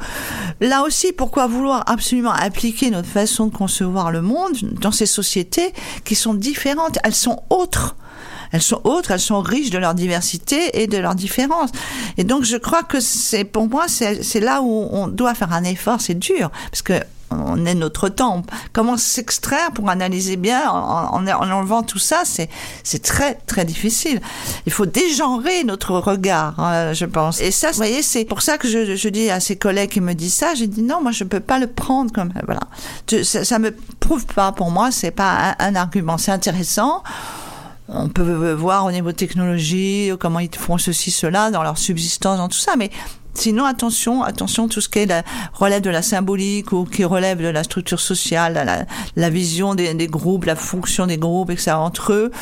[0.60, 5.72] là aussi, pourquoi vouloir absolument appliquer notre façon de concevoir le monde dans ces sociétés
[6.04, 6.98] qui sont différentes?
[7.04, 7.96] Elles sont autres.
[8.52, 11.70] Elles sont autres, elles sont riches de leur diversité et de leur différence.
[12.16, 15.64] Et donc, je crois que c'est, pour moi, c'est là où on doit faire un
[15.64, 16.00] effort.
[16.00, 16.94] C'est dur parce que
[17.30, 18.42] on est notre temps.
[18.72, 24.20] Comment s'extraire pour analyser bien en, en, en enlevant tout ça C'est très très difficile.
[24.66, 27.40] Il faut dégenrer notre regard, hein, je pense.
[27.40, 30.00] Et ça, vous voyez, c'est pour ça que je, je dis à ces collègues qui
[30.00, 32.60] me disent ça, j'ai dit non, moi je peux pas le prendre comme voilà.
[33.24, 36.18] Ça, ça me prouve pas pour moi, c'est pas un argument.
[36.18, 37.02] C'est intéressant.
[37.88, 42.48] On peut voir au niveau technologie comment ils font ceci, cela dans leur subsistance, dans
[42.48, 42.90] tout ça, mais
[43.34, 45.22] sinon attention, attention tout ce qui est la,
[45.52, 49.94] relève de la symbolique ou qui relève de la structure sociale, la, la vision des,
[49.94, 52.32] des groupes, la fonction des groupes, et que ça entre eux.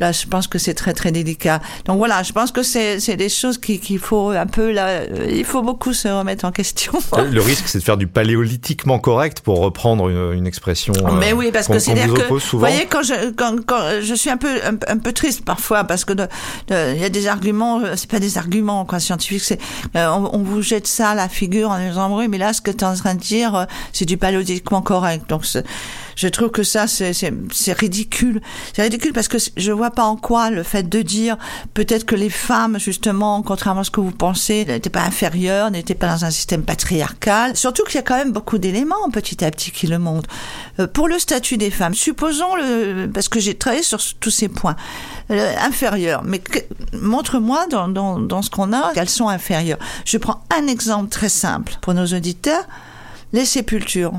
[0.00, 1.60] Là, je pense que c'est très très délicat.
[1.84, 4.86] Donc voilà, je pense que c'est c'est des choses qui- qu'il faut un peu là,
[4.88, 6.92] euh, il faut beaucoup se remettre en question.
[7.30, 10.92] Le risque, c'est de faire du paléolithiquement correct pour reprendre une, une expression.
[10.96, 14.14] euh, Mais oui, parce que c'est dire que, vous voyez, quand je, quand, quand je
[14.14, 16.12] suis un peu, un, un peu triste parfois, parce que
[16.70, 19.58] il y a des arguments, euh, c'est pas des arguments, quoi, scientifiques, c'est,
[19.96, 22.60] euh, on, on vous jette ça à la figure en disant, oui, mais là, ce
[22.60, 25.28] que tu es en train de dire, euh, c'est du paléolithiquement correct.
[25.28, 25.44] Donc,
[26.20, 27.12] je trouve que ça, c'est,
[27.72, 28.42] ridicule.
[28.74, 31.38] C'est ridicule parce que je vois pas en quoi le fait de dire,
[31.72, 35.94] peut-être que les femmes, justement, contrairement à ce que vous pensez, n'étaient pas inférieures, n'étaient
[35.94, 37.56] pas dans un système patriarcal.
[37.56, 40.28] Surtout qu'il y a quand même beaucoup d'éléments, petit à petit, qui le montrent.
[40.78, 44.48] Euh, pour le statut des femmes, supposons le, parce que j'ai travaillé sur tous ces
[44.48, 44.76] points,
[45.30, 46.22] euh, inférieurs.
[46.22, 46.42] Mais
[46.92, 49.78] montre-moi dans, dans, dans ce qu'on a qu'elles sont inférieures.
[50.04, 52.66] Je prends un exemple très simple pour nos auditeurs
[53.32, 54.12] les sépultures.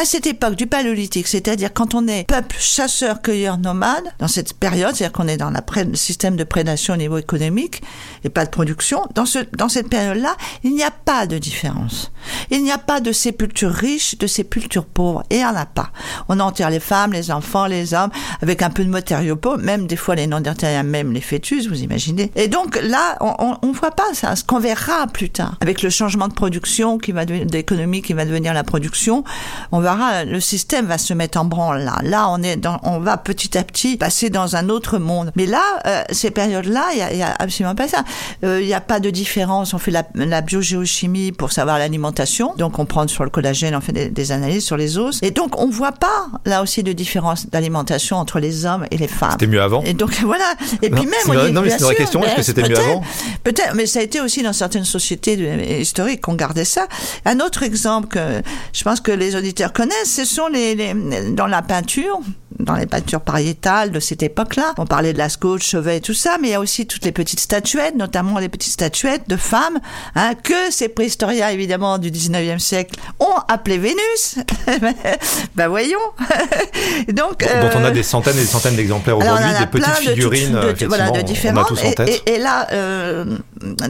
[0.00, 4.54] À cette époque du paléolithique, c'est-à-dire quand on est peuple chasseur, cueilleur, nomade, dans cette
[4.54, 7.82] période, c'est-à-dire qu'on est dans le système de prédation au niveau économique
[8.22, 12.12] et pas de production, dans, ce, dans cette période-là, il n'y a pas de différence.
[12.52, 15.66] Il n'y a pas de sépulture riche, de sépulture pauvre, et il n'y en a
[15.66, 15.90] pas.
[16.28, 19.88] On enterre les femmes, les enfants, les hommes, avec un peu de matériaux pauvres, même
[19.88, 22.30] des fois les non-dertériens, même les fœtus, vous imaginez.
[22.36, 25.56] Et donc là, on ne voit pas ça, ce qu'on verra plus tard.
[25.60, 29.24] Avec le changement de production qui va devenir, d'économie qui va devenir la production,
[29.72, 31.96] on verra, le système va se mettre en branle là.
[32.02, 35.32] Là, on est dans, on va petit à petit passer dans un autre monde.
[35.36, 38.04] Mais là, euh, ces périodes-là, il y a, y a absolument pas ça.
[38.44, 39.74] Euh, Il n'y a pas de différence.
[39.74, 42.54] On fait la, la biogéochimie pour savoir l'alimentation.
[42.56, 45.18] Donc, on prend sur le collagène, on fait des, des analyses sur les os.
[45.22, 49.08] Et donc, on voit pas là aussi de différence d'alimentation entre les hommes et les
[49.08, 49.32] femmes.
[49.32, 49.82] C'était mieux avant.
[49.82, 50.44] Et donc voilà.
[50.82, 52.22] Et Non, puis même, y- non, mais c'est une vraie question.
[52.24, 53.02] Est-ce que c'était mieux avant
[53.44, 56.86] Peut-être, mais ça a été aussi dans certaines sociétés de- historiques qu'on gardait ça.
[57.24, 60.92] Un autre exemple que je pense que les auditeurs connaissent, ce sont les, les
[61.30, 62.18] dans la peinture,
[62.58, 64.74] dans les peintures pariétales de cette époque-là.
[64.76, 67.04] On parlait de Lascaux, de Chauvet et tout ça, mais il y a aussi toutes
[67.04, 69.78] les petites statuettes, notamment les petites statuettes de femmes,
[70.16, 74.38] hein, que ces préhistoriens évidemment du 19e siècle ont appelé Vénus.
[75.54, 75.98] ben voyons.
[77.12, 80.10] Donc dont on a euh, des centaines et des centaines d'exemplaires aujourd'hui, des petites de
[80.10, 81.68] figurines, de- effectivement, voilà, de on a différentes.
[81.68, 82.22] tous en Et- tête.
[82.26, 83.24] Et, et là, euh,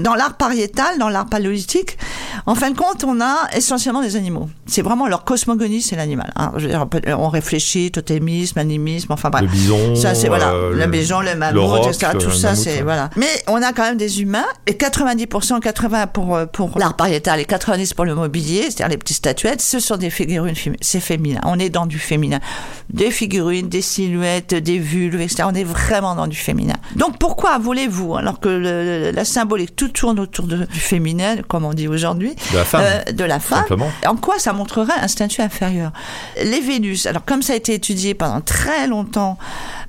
[0.01, 1.97] dans l'art pariétal, dans l'art paléolithique,
[2.47, 4.51] en fin de compte, on a essentiellement des animaux.
[4.67, 6.33] C'est vraiment leur cosmogonie, c'est l'animal.
[6.37, 6.53] hein.
[7.19, 9.43] On réfléchit, totémisme, animisme, enfin bref.
[9.43, 10.51] Le bison, Ça, c'est voilà.
[10.51, 12.13] euh, le le- bison, le le mammouth, etc.
[12.19, 13.11] Tout le ça, c'est voilà.
[13.17, 17.41] Mais on a quand même des humains et 90%, 80 pour euh, pour l'art pariétal
[17.41, 19.61] et 90% pour le mobilier, c'est-à-dire les petites statuettes.
[19.61, 21.41] Ce sont des figurines, c'est féminin.
[21.45, 22.41] On est dans du féminin.
[22.91, 25.45] Des figurines, des silhouettes, des vulves, etc.
[25.47, 26.75] On est vraiment dans du féminin.
[26.97, 31.65] Donc pourquoi voulez-vous, alors que le- la symbolique tout tourne autour de- du féminin, comme
[31.65, 33.65] on dit aujourd'hui, De la femme, euh, de la femme,
[34.07, 38.41] en quoi ça montrerait un statut Les Vénus, alors comme ça a été étudié pendant
[38.41, 39.39] très longtemps,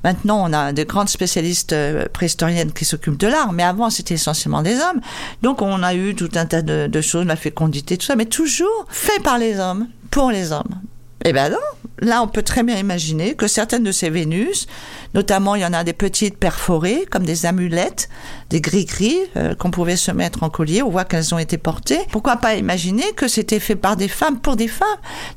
[0.03, 4.15] maintenant on a de grandes spécialistes euh, préhistoriennes qui s'occupent de l'art, mais avant c'était
[4.15, 5.01] essentiellement des hommes.
[5.41, 8.85] Donc on a eu tout un tas de choses, la fécondité, tout ça, mais toujours
[8.89, 10.81] fait par les hommes, pour les hommes.
[11.25, 11.57] Eh ben non,
[11.99, 14.67] là on peut très bien imaginer que certaines de ces Vénus,
[15.13, 18.07] notamment il y en a des petites perforées comme des amulettes,
[18.49, 21.99] des gris-gris euh, qu'on pouvait se mettre en collier, on voit qu'elles ont été portées.
[22.13, 24.87] Pourquoi pas imaginer que c'était fait par des femmes pour des femmes,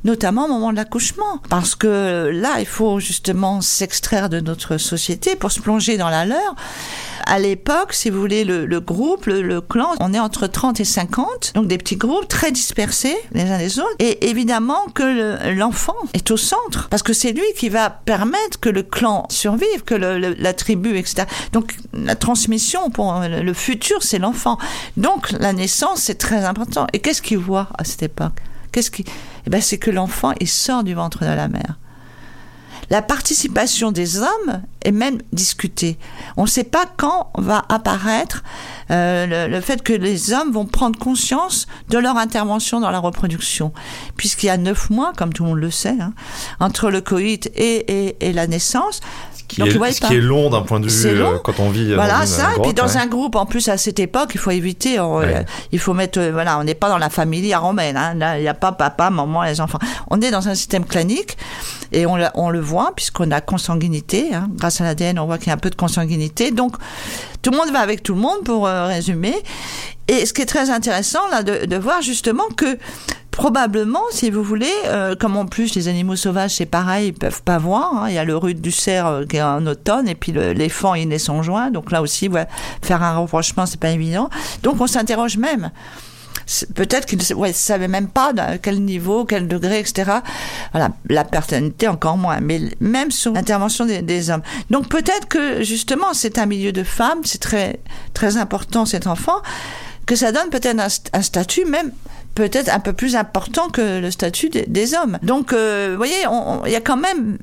[0.05, 1.41] notamment au moment de l'accouchement?
[1.49, 6.25] Parce que là il faut justement s'extraire de notre société pour se plonger dans la
[6.25, 6.55] leur.
[7.25, 10.79] À l'époque, si vous voulez, le, le groupe, le, le, clan, on est entre 30
[10.79, 13.95] et 50, donc des petits groupes très dispersés les uns les autres.
[13.99, 18.69] Et évidemment que l'enfant est au centre, parce que c'est lui qui va permettre que
[18.69, 21.25] le clan survive, que la tribu, etc.
[21.51, 24.57] Donc la transmission pour le futur, c'est l'enfant.
[24.97, 26.87] Donc la naissance, c'est très important.
[26.93, 28.41] Et qu'est-ce qu'il voit à cette époque?
[28.71, 29.05] Qu'est-ce qui
[29.45, 31.77] eh ben, c'est que l'enfant il sort du ventre de la mère.
[32.93, 35.97] La participation des hommes est même discutée.
[36.37, 38.43] On ne sait pas quand va apparaître
[38.91, 43.73] euh, le, fait que les hommes vont prendre conscience de leur intervention dans la reproduction,
[44.15, 46.13] puisqu'il y a neuf mois, comme tout le monde le sait, hein,
[46.59, 49.01] entre le coït et, et la naissance
[49.47, 51.93] qui, est, ce qui est long d'un point de vue euh, quand on vit.
[51.93, 52.55] Voilà ça.
[52.57, 54.97] et puis dans un groupe, en plus à cette époque, il faut éviter.
[55.71, 56.19] Il faut mettre.
[56.19, 57.97] Euh, voilà, on n'est pas dans la famille romaine.
[57.97, 59.79] Hein, là, il n'y a pas papa, maman, les enfants.
[60.09, 61.37] On est dans un système clanique
[61.91, 64.33] et on, on le voit puisqu'on a consanguinité.
[64.33, 66.51] Hein, grâce à l'ADN, on voit qu'il y a un peu de consanguinité.
[66.51, 66.75] Donc
[67.41, 69.35] tout le monde va avec tout le monde pour euh, résumer.
[70.07, 72.77] Et ce qui est très intéressant là de, voir justement que
[73.31, 77.41] probablement, si vous voulez, euh, comme en plus les animaux sauvages c'est pareil, ils peuvent
[77.43, 77.93] pas voir.
[77.95, 78.09] Hein.
[78.09, 80.93] Il y a le rude du cerf euh, qui est en automne et puis l'éléphant
[80.93, 81.71] il naît en juin.
[81.71, 82.29] Donc là aussi,
[82.81, 84.29] faire un rapprochement c'est pas évident.
[84.61, 85.71] Donc on s'interroge même.
[86.75, 90.11] Peut-être qu'ils ne savaient même pas à quel niveau, quel degré, etc.
[90.71, 94.43] Voilà, la paternité encore moins, mais même sur l'intervention des, hommes.
[94.69, 97.79] Donc peut-être que justement c'est un milieu de femmes, c'est très
[98.13, 99.41] très important cet enfant,
[100.05, 100.79] que ça donne peut-être
[101.13, 101.91] un statut même
[102.35, 105.17] peut-être un peu plus important que le statut des, hommes.
[105.23, 106.13] Donc, euh, vous voyez,
[106.65, 107.37] il y a quand même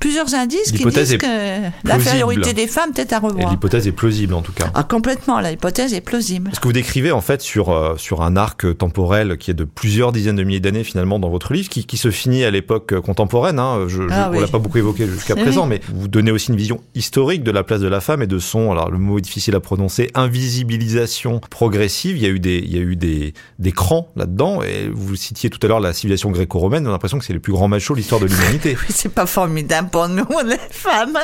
[0.00, 3.50] plusieurs indices qui disent que l'infériorité des femmes peut-être à revoir.
[3.50, 4.70] L'hypothèse est plausible en tout cas.
[4.74, 6.50] Ah, complètement, l'hypothèse est plausible.
[6.54, 9.64] Ce que vous décrivez en fait sur, euh, sur un arc temporel qui est de
[9.64, 12.98] plusieurs dizaines de milliers d'années finalement dans votre livre, qui, qui se finit à l'époque
[13.00, 13.58] contemporaine.
[13.58, 13.86] Hein.
[13.88, 16.80] Je, ah on l'a pas beaucoup évoqué jusqu'à présent, mais vous donnez aussi une vision
[16.94, 19.54] historique de la place de la femme et de son, alors le mot est difficile
[19.54, 22.16] à prononcer, invisibilisation progressive.
[22.16, 24.26] Il y a eu des, il y a eu des, des crans là
[24.64, 26.86] Et vous citiez tout à l'heure la civilisation gréco-romaine.
[26.86, 28.76] On a l'impression que c'est le plus grand macho de l'histoire de l'humanité.
[28.80, 31.18] oui, c'est pas formidable pour nous, les femmes.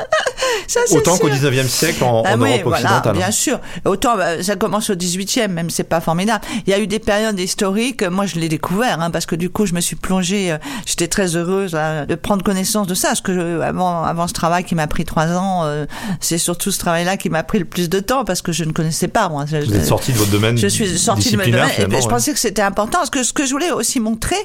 [0.67, 3.61] Ça, Autant qu'au 19e siècle en, ah Europe voilà, Bien sûr.
[3.85, 6.45] Autant, bah, ça commence au 18e, même, c'est pas formidable.
[6.67, 8.03] Il y a eu des périodes historiques.
[8.03, 10.53] Moi, je l'ai découvert, hein, parce que du coup, je me suis plongée.
[10.53, 13.09] Euh, j'étais très heureuse de prendre connaissance de ça.
[13.09, 15.87] Parce que avant, avant ce travail qui m'a pris trois ans, euh,
[16.21, 18.73] c'est surtout ce travail-là qui m'a pris le plus de temps, parce que je ne
[18.73, 19.45] connaissais pas, moi.
[19.45, 20.57] Vous êtes sortie de votre domaine.
[20.59, 21.93] Je suis sortie de mon domaine.
[21.93, 22.99] Et je pensais que c'était important.
[22.99, 24.37] Parce que ce que je voulais aussi montrer,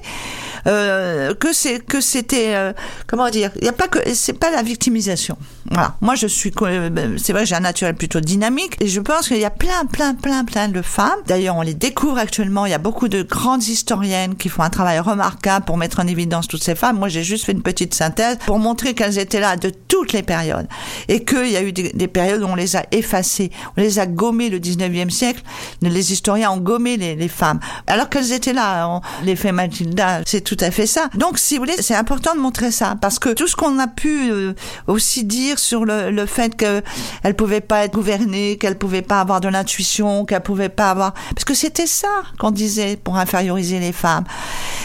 [0.67, 2.73] euh, que c'est que c'était euh,
[3.07, 5.37] comment dire, il y a pas que c'est pas la victimisation.
[5.69, 5.90] Voilà.
[6.01, 9.27] Moi, je suis, euh, ben, c'est vrai, j'ai un naturel plutôt dynamique et je pense
[9.27, 11.19] qu'il y a plein, plein, plein, plein de femmes.
[11.27, 12.65] D'ailleurs, on les découvre actuellement.
[12.65, 16.07] Il y a beaucoup de grandes historiennes qui font un travail remarquable pour mettre en
[16.07, 16.97] évidence toutes ces femmes.
[16.97, 20.23] Moi, j'ai juste fait une petite synthèse pour montrer qu'elles étaient là de toutes les
[20.23, 20.67] périodes
[21.07, 24.05] et qu'il y a eu des, périodes où on les a effacées, on les a
[24.05, 25.41] gommées le 19e siècle.
[25.81, 29.01] Les historiens ont gommé les, femmes alors qu'elles étaient là.
[29.23, 31.09] L'effet Matilda, c'est tout à fait ça.
[31.15, 33.87] Donc, si vous voulez, c'est important de montrer ça parce que tout ce qu'on a
[33.87, 34.53] pu euh,
[34.87, 39.47] aussi dire sur le, fait qu'elle pouvait pas être gouvernée, qu'elle pouvait pas avoir de
[39.47, 42.07] l'intuition, qu'elle pouvait pas avoir, parce que c'était ça
[42.39, 44.23] qu'on disait pour inférioriser les femmes.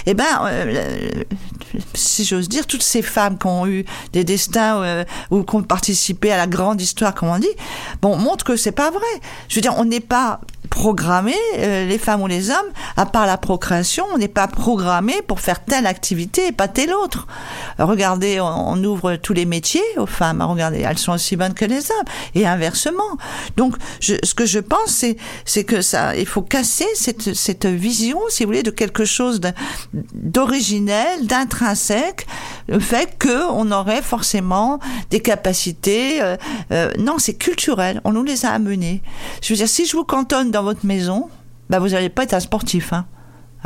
[0.06, 1.24] Eh ben, euh,
[1.94, 5.62] si j'ose dire, toutes ces femmes qui ont eu des destins euh, ou qui ont
[5.62, 7.48] participé à la grande histoire, comme on dit,
[8.02, 9.00] bon, montre que c'est pas vrai.
[9.48, 13.26] Je veux dire, on n'est pas programmé, euh, les femmes ou les hommes, à part
[13.26, 17.26] la procréation, on n'est pas programmé pour faire telle activité et pas telle autre.
[17.78, 20.42] Regardez, on, ouvre tous les métiers aux femmes.
[20.42, 23.16] Regardez, elles sont aussi bonnes que les hommes et inversement.
[23.56, 28.18] Donc, ce que je pense, c'est c'est que ça, il faut casser cette cette vision,
[28.28, 29.40] si vous voulez, de quelque chose
[29.92, 32.26] d'originel, d'intrinsèque,
[32.68, 34.78] le fait que on aurait forcément
[35.10, 36.22] des capacités.
[36.22, 36.36] Euh,
[36.72, 38.00] euh, non, c'est culturel.
[38.04, 39.02] On nous les a amenées.
[39.42, 41.28] Je veux dire, si je vous cantonne dans votre maison,
[41.68, 42.94] bah vous n'allez pas être un sportif.
[42.94, 43.04] Hein.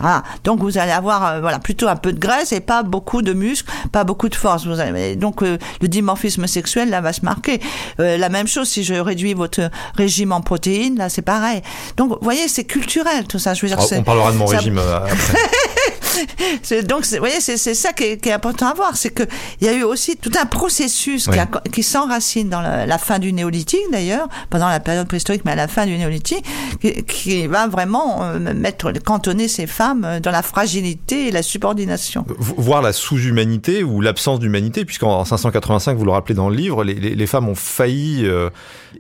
[0.03, 3.23] Ah, donc vous allez avoir euh, voilà plutôt un peu de graisse et pas beaucoup
[3.23, 4.67] de muscles, pas beaucoup de force.
[4.67, 7.61] Vous allez, donc euh, le dimorphisme sexuel là va se marquer.
[8.01, 11.63] Euh, la même chose si je réduis votre régime en protéines, là c'est pareil.
[11.97, 13.55] Donc vous voyez c'est culturel tout ça.
[13.55, 15.15] Je veux dire, on parlera de mon régime après.
[16.85, 19.23] donc, vous voyez, c'est ça qui est, qui est, important à voir, c'est que
[19.61, 23.19] il y a eu aussi tout un processus qui, qui s'enracine dans la, la, fin
[23.19, 26.45] du néolithique d'ailleurs, pendant la période préhistorique, mais à la fin du néolithique,
[26.81, 32.25] qui, qui va vraiment euh, mettre cantonner ces femmes dans la fragilité et la subordination.
[32.39, 36.95] Voir la sous-humanité ou l'absence d'humanité, puisqu'en 585, vous le rappelez dans le livre, les,
[36.95, 38.27] les, les femmes ont failli.
[38.27, 38.51] Euh,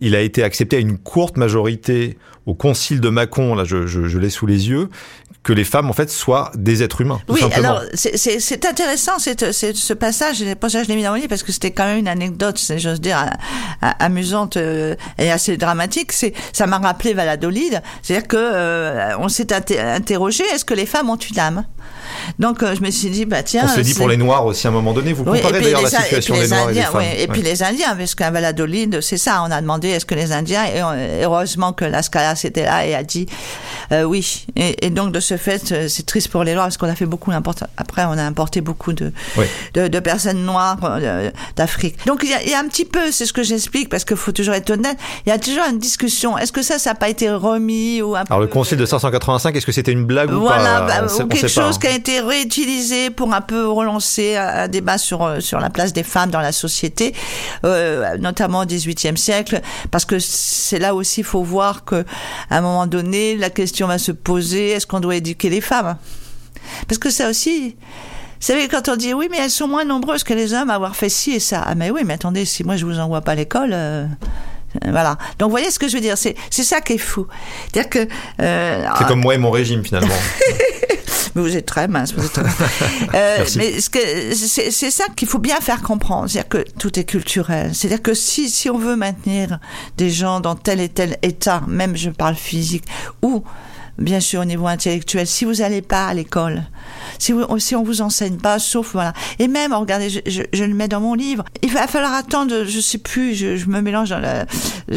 [0.00, 2.16] il a été accepté à une courte majorité
[2.50, 4.88] au concile de Mâcon, là je, je, je l'ai sous les yeux,
[5.42, 7.20] que les femmes en fait soient des êtres être humain.
[7.26, 7.76] Tout oui, simplement.
[7.76, 10.42] alors c'est intéressant c'est ce passage.
[10.58, 12.60] Pour ça, je l'ai mis dans mon livre parce que c'était quand même une anecdote,
[12.76, 13.30] j'ose dire,
[13.80, 16.10] amusante euh, et assez dramatique.
[16.12, 21.10] C'est ça m'a rappelé Valladolid, c'est-à-dire que euh, on s'est interrogé est-ce que les femmes
[21.10, 21.64] ont une âme?
[22.38, 23.64] Donc euh, je me suis dit, bah tiens.
[23.64, 25.90] On s'est dit pour les Noirs aussi à un moment donné, vous comparez d'ailleurs la
[25.90, 27.02] situation des Noirs et des femmes.
[27.18, 30.32] et puis les Indiens, parce qu'à Valladolid, c'est ça, on a demandé est-ce que les
[30.32, 33.26] Indiens, et heureusement que la Scala c'était là et a dit
[33.92, 34.46] euh, oui.
[34.56, 37.06] Et, donc de ce fait, euh, c'est triste pour les Noirs parce qu'on a fait
[37.06, 37.32] beaucoup.
[37.76, 39.12] Après, on a importé beaucoup de,
[39.74, 40.78] de, personnes noires
[41.56, 41.96] d'Afrique.
[42.06, 44.04] Donc il y, a, il y, a, un petit peu, c'est ce que j'explique parce
[44.04, 44.96] qu'il faut toujours être honnête,
[45.26, 46.38] il y a toujours une discussion.
[46.38, 49.56] Est-ce que ça, ça n'a pas été remis ou un Alors le concile de 585,
[49.56, 50.86] est-ce que c'était une blague ou pas?
[50.86, 55.22] bah, ou quelque chose qui a été réutilisé pour un peu relancer un débat sur,
[55.22, 57.14] euh, sur la place des femmes dans la société,
[57.64, 59.60] euh, notamment au XVIIIe siècle,
[59.90, 62.06] parce que c'est là aussi, il faut voir que
[62.48, 65.96] à un moment donné, la question va se poser est-ce qu'on doit éduquer les femmes?
[66.88, 67.76] Parce que ça aussi.
[68.40, 70.74] Vous savez, quand on dit oui, mais elles sont moins nombreuses que les hommes à
[70.74, 71.62] avoir fait ci et ça.
[71.66, 74.06] Ah, mais oui, mais attendez, si moi je vous envoie pas à l'école, euh,
[74.88, 75.18] voilà.
[75.38, 77.26] Donc, vous voyez ce que je veux dire C'est c'est ça qui est fou.
[77.70, 78.08] C'est-à-dire que
[78.40, 80.14] euh, c'est comme moi et mon régime finalement.
[81.34, 82.14] mais vous êtes très mince.
[82.14, 82.42] Vous êtes très...
[83.14, 86.28] euh, mais c'est ça qu'il faut bien faire comprendre.
[86.28, 87.74] C'est-à-dire que tout est culturel.
[87.74, 89.58] C'est-à-dire que si si on veut maintenir
[89.96, 92.84] des gens dans tel et tel état, même je parle physique,
[93.22, 93.44] ou
[93.98, 96.62] bien sûr au niveau intellectuel, si vous n'allez pas à l'école,
[97.18, 99.12] si, vous, si on vous enseigne pas, sauf voilà.
[99.38, 102.64] Et même, regardez, je, je, je, le mets dans mon livre, il va falloir attendre,
[102.64, 104.46] je sais plus, je, je me mélange dans la,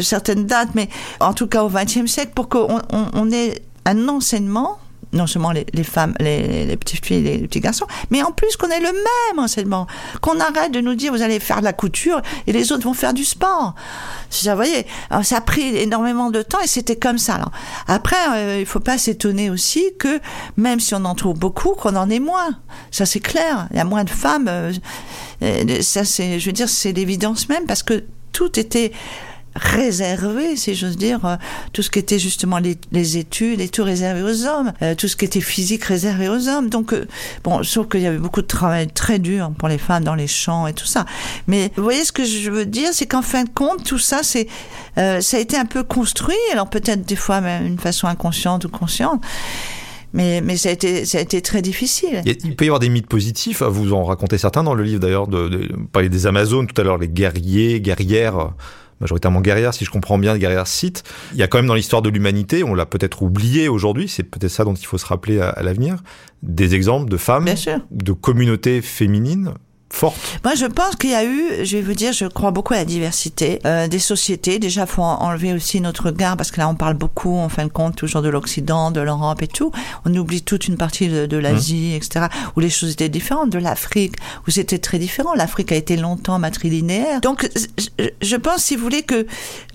[0.00, 0.88] certaines dates, mais
[1.20, 4.78] en tout cas au XXe siècle, pour qu'on on, on ait un enseignement
[5.14, 8.32] non seulement les, les femmes, les, les, petites filles, les, les, petits garçons, mais en
[8.32, 9.86] plus qu'on ait le même enseignement,
[10.20, 12.94] qu'on arrête de nous dire vous allez faire de la couture et les autres vont
[12.94, 13.74] faire du sport.
[14.30, 14.86] Vous voyez,
[15.22, 17.36] ça a pris énormément de temps et c'était comme ça.
[17.36, 17.52] Alors.
[17.86, 20.20] Après, euh, il faut pas s'étonner aussi que
[20.56, 22.58] même si on en trouve beaucoup, qu'on en ait moins.
[22.90, 23.68] Ça c'est clair.
[23.70, 24.48] Il y a moins de femmes.
[24.48, 24.72] Euh,
[25.80, 28.92] ça c'est, je veux dire, c'est l'évidence même parce que tout était
[29.54, 31.36] réservé, si j'ose dire, euh,
[31.72, 35.08] tout ce qui était justement les, les, études et tout réservé aux hommes, euh, tout
[35.08, 36.68] ce qui était physique réservé aux hommes.
[36.68, 37.06] Donc, euh,
[37.44, 40.26] bon, sauf qu'il y avait beaucoup de travail très dur pour les femmes dans les
[40.26, 41.04] champs et tout ça.
[41.46, 44.20] Mais vous voyez ce que je veux dire, c'est qu'en fin de compte, tout ça,
[44.22, 44.48] c'est,
[44.96, 48.68] ça a été un peu construit, alors peut-être des fois même d'une façon inconsciente ou
[48.68, 49.22] consciente.
[50.12, 52.22] Mais, mais ça, a été, ça a été très difficile.
[52.24, 55.26] Il peut y avoir des mythes positifs, vous en racontez certains dans le livre d'ailleurs,
[55.26, 58.52] de, de, des Amazones tout à l'heure, les guerriers, guerrières
[59.04, 61.04] majoritairement guerrières, si je comprends bien, guerrières scythes.
[61.32, 64.22] Il y a quand même dans l'histoire de l'humanité, on l'a peut-être oublié aujourd'hui, c'est
[64.22, 66.02] peut-être ça dont il faut se rappeler à, à l'avenir,
[66.42, 67.46] des exemples de femmes,
[67.90, 69.54] de communautés féminines
[69.90, 72.74] forte Moi, je pense qu'il y a eu, je vais vous dire, je crois beaucoup
[72.74, 74.58] à la diversité euh, des sociétés.
[74.58, 77.70] Déjà, faut enlever aussi notre regard parce que là, on parle beaucoup, en fin de
[77.70, 79.72] compte, toujours de l'Occident, de l'Europe et tout.
[80.04, 81.96] On oublie toute une partie de, de l'Asie, mmh.
[81.96, 83.50] etc., où les choses étaient différentes.
[83.50, 84.16] De l'Afrique,
[84.46, 85.34] où c'était très différent.
[85.34, 87.20] L'Afrique a été longtemps matrilinéaire.
[87.20, 87.48] Donc,
[88.22, 89.26] je pense, si vous voulez, que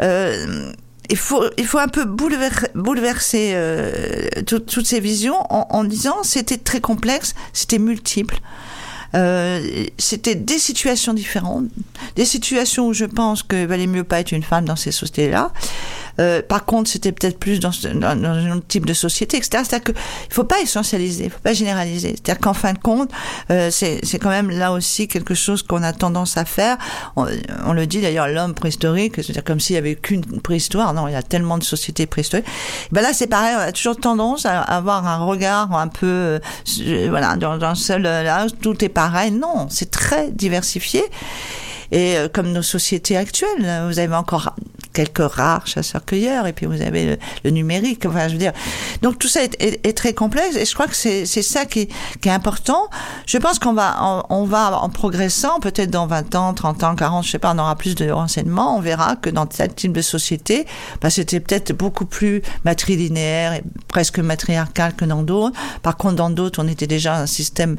[0.01, 0.71] euh,
[1.09, 6.17] il faut, il faut un peu bouleverser, bouleverser euh, toutes ces visions en, en disant
[6.23, 8.39] c'était très complexe, c'était multiple.
[9.15, 11.65] Euh, c'était des situations différentes,
[12.15, 15.51] des situations où je pense que valait mieux pas être une femme dans ces sociétés-là.
[16.19, 19.63] Euh, par contre, c'était peut-être plus dans, dans, dans, un autre type de société, etc.
[19.65, 19.95] C'est-à-dire qu'il
[20.29, 22.09] faut pas essentialiser, il faut pas généraliser.
[22.09, 23.09] C'est-à-dire qu'en fin de compte,
[23.51, 26.77] euh, c'est quand même là aussi quelque chose qu'on a tendance à faire.
[27.15, 27.27] On,
[27.65, 30.93] on le dit d'ailleurs, l'homme préhistorique, c'est-à-dire comme s'il y avait qu'une préhistoire.
[30.93, 32.47] Non, il y a tellement de sociétés préhistoriques.
[32.91, 36.39] Ben là, c'est pareil, on a toujours tendance à avoir un regard un peu,
[36.79, 39.31] euh, voilà, dans un seul, là, tout est pareil.
[39.31, 41.03] Non, c'est très diversifié.
[41.91, 44.53] Et euh, comme nos sociétés actuelles, vous avez encore
[44.93, 48.05] quelques rares chasseurs-cueilleurs, et puis vous avez le, numérique.
[48.05, 48.53] Enfin, je veux dire,
[49.01, 51.87] donc tout ça est, est, est très complexe, et je crois que c'est ça qui,
[52.21, 52.89] qui, est important.
[53.25, 57.25] Je pense qu'on va, on, va en progressant, peut-être dans 20 ans, 30 ans, 40,
[57.25, 60.01] je sais pas, on aura plus de renseignements, on verra que dans tel type de
[60.01, 60.65] société,
[61.01, 65.57] bah, c'était peut-être beaucoup plus matrilinéaire et presque matriarcal que dans d'autres.
[65.81, 67.77] Par contre, dans d'autres, on était déjà un système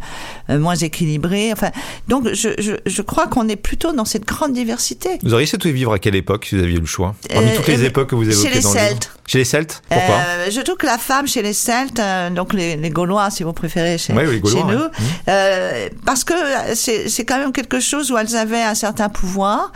[0.49, 1.53] euh, moins équilibré.
[1.53, 1.71] Enfin,
[2.09, 5.19] donc je, je, je crois qu'on est plutôt dans cette grande diversité.
[5.23, 7.15] Vous auriez souhaité vivre à quelle époque si vous aviez eu le choix?
[7.33, 9.13] Parmi euh, toutes les époques que vous évoquez chez les dans Celtes.
[9.31, 12.53] Chez les Celtes Pourquoi euh, Je trouve que la femme chez les Celtes, euh, donc
[12.53, 14.91] les, les, Gaulois si vous préférez chez, oui, oui, Gaulois, chez nous, ouais.
[15.29, 16.35] euh, parce que
[16.75, 19.71] c'est quand même quelque chose où elles avaient un certain pouvoir,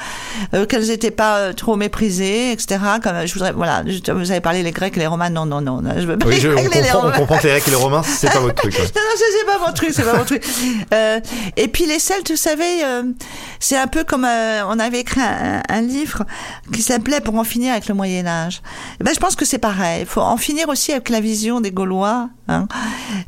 [0.54, 2.80] euh, qu'elles n'étaient pas euh, trop méprisées, etc.
[3.00, 5.60] Comme je voudrais, voilà, je, vous avez parlé les Grecs et les Romains, non, non,
[5.60, 7.76] non, je veux pas oui, je, on, comprend, on, comprend, que les Grecs et les
[7.76, 8.72] Romains, c'est pas votre truc.
[8.72, 8.80] Ouais.
[8.80, 10.44] non, non, c'est pas mon truc, c'est pas mon truc.
[11.56, 12.82] et puis les Celtes, vous savez,
[13.60, 16.24] c'est un peu comme on avait écrit un, un livre
[16.72, 18.62] qui s'appelait Pour en finir avec le Moyen Âge.
[19.00, 20.00] Et ben, je pense que que c'est pareil.
[20.00, 22.28] Il faut en finir aussi avec la vision des Gaulois.
[22.48, 22.66] Hein.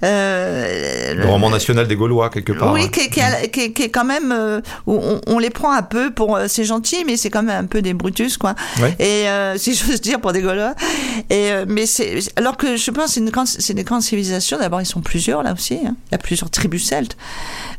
[0.02, 2.72] Euh, le, roman national des Gaulois, quelque part.
[2.72, 3.20] Oui, qui, qui,
[3.52, 4.32] qui, qui est quand même...
[4.32, 6.36] Euh, on, on, les prend un peu pour...
[6.36, 8.54] Euh, c'est gentil, mais c'est quand même un peu des Brutus, quoi.
[8.80, 8.94] Ouais.
[8.98, 10.74] Et euh, si j'ose dire, pour des Gaulois.
[11.30, 12.18] Et, mais c'est...
[12.36, 14.58] Alors que je pense que c'est des grandes civilisations.
[14.58, 15.78] D'abord, ils sont plusieurs, là aussi.
[15.84, 15.96] Hein.
[16.08, 17.16] Il y a plusieurs tribus celtes.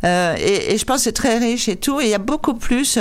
[0.04, 2.00] Et, et, je pense que c'est très riche et tout.
[2.00, 3.00] Et il y a beaucoup plus.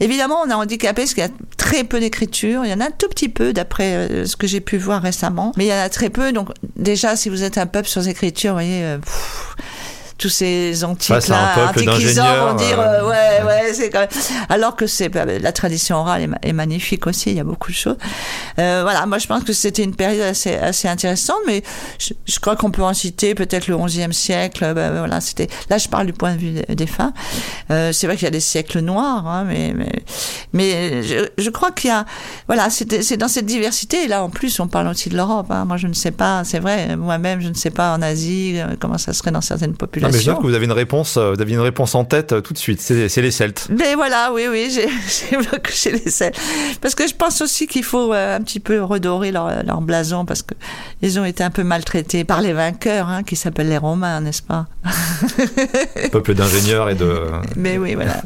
[0.00, 1.30] Évidemment, on a handicapé parce qu'il y a
[1.68, 2.64] très peu d'écriture.
[2.64, 5.02] Il y en a un tout petit peu d'après euh, ce que j'ai pu voir
[5.02, 5.52] récemment.
[5.56, 6.32] Mais il y en a très peu.
[6.32, 8.84] Donc déjà, si vous êtes un peuple sans écriture, vous voyez...
[8.84, 8.98] Euh,
[10.18, 13.72] tous ces antiques là, antiquisants vont dire euh, euh, ouais ouais.
[13.72, 14.08] c'est quand même...
[14.48, 17.70] alors que c'est bah, la tradition orale est, est, magnifique aussi il y a beaucoup
[17.70, 17.96] de choses.
[18.58, 21.62] Euh, voilà moi je pense que c'était une période assez assez intéressante mais
[22.00, 25.78] je, je crois qu'on peut en citer peut-être le 11e siècle bah, voilà c'était là
[25.78, 27.12] je parle du point de vue des, des femmes.
[27.70, 30.02] Euh, c'est vrai qu'il y a des siècles noirs hein, mais mais
[30.52, 32.04] mais je, je crois qu'il y a
[32.48, 35.46] voilà c'est c'est dans cette diversité et là en plus on parle aussi de l'Europe
[35.50, 35.64] hein.
[35.64, 38.74] moi je ne sais pas c'est vrai moi-même je ne sais pas en Asie euh,
[38.80, 41.40] comment ça serait dans certaines populations mais je que vous avez une réponse, euh, vous
[41.40, 42.80] avez une réponse en tête euh, tout de suite.
[42.80, 43.68] C'est les Celtes.
[43.70, 44.88] Mais voilà, oui, oui, j'ai
[45.72, 46.38] chez les Celtes.
[46.80, 50.24] Parce que je pense aussi qu'il faut euh, un petit peu redorer leur, leur, blason
[50.24, 50.54] parce que
[51.02, 54.42] ils ont été un peu maltraités par les vainqueurs, hein, qui s'appellent les Romains, n'est-ce
[54.42, 54.66] pas?
[56.12, 57.22] Peuple d'ingénieurs et de.
[57.56, 58.22] Mais oui, voilà.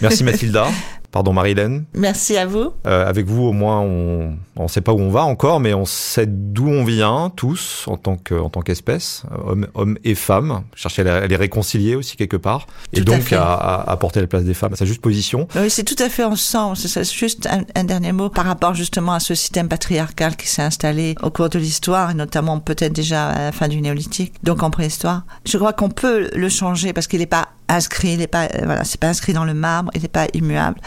[0.00, 0.66] Merci Mathilda.
[1.12, 1.84] Pardon Marilène.
[1.92, 2.72] Merci à vous.
[2.86, 5.84] Euh, avec vous, au moins, on ne sait pas où on va encore, mais on
[5.84, 10.62] sait d'où on vient, tous, en tant que, en tant qu'espèce, hommes, hommes et femmes.
[10.74, 14.26] Chercher à, les réconcilier aussi quelque part, tout et donc à, à, à, porter la
[14.26, 15.48] place des femmes à sa juste position.
[15.54, 16.78] Oui, c'est tout à fait ensemble.
[16.78, 20.62] C'est juste un, un, dernier mot par rapport justement à ce système patriarcal qui s'est
[20.62, 24.62] installé au cours de l'histoire, et notamment peut-être déjà à la fin du néolithique, donc
[24.62, 25.24] en préhistoire.
[25.44, 28.84] Je crois qu'on peut le changer parce qu'il n'est pas inscrit, il n'est pas, voilà,
[28.84, 30.80] c'est pas inscrit dans le marbre, il n'est pas immuable.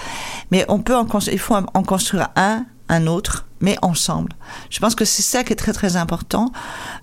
[0.52, 4.32] Mais on peut en il faut en construire un, un autre, mais ensemble.
[4.70, 6.52] Je pense que c'est ça qui est très très important,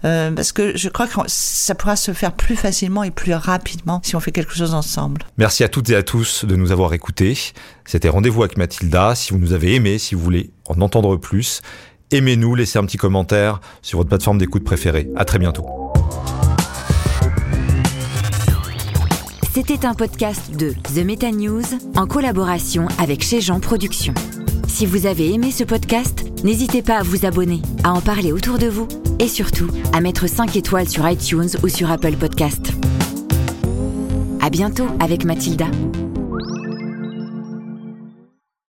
[0.04, 4.00] euh, parce que je crois que ça pourra se faire plus facilement et plus rapidement
[4.04, 5.22] si on fait quelque chose ensemble.
[5.38, 7.36] Merci à toutes et à tous de nous avoir écoutés.
[7.84, 9.14] C'était Rendez-vous avec Mathilda.
[9.14, 11.62] Si vous nous avez aimés, si vous voulez en entendre plus,
[12.10, 15.08] aimez-nous, laissez un petit commentaire sur votre plateforme d'écoute préférée.
[15.16, 15.66] À très bientôt.
[19.54, 21.60] C'était un podcast de The Meta News
[21.94, 24.14] en collaboration avec Chez Jean Productions.
[24.66, 28.56] Si vous avez aimé ce podcast, n'hésitez pas à vous abonner, à en parler autour
[28.56, 28.88] de vous
[29.18, 32.72] et surtout à mettre 5 étoiles sur iTunes ou sur Apple Podcast.
[34.40, 35.66] À bientôt avec Mathilda.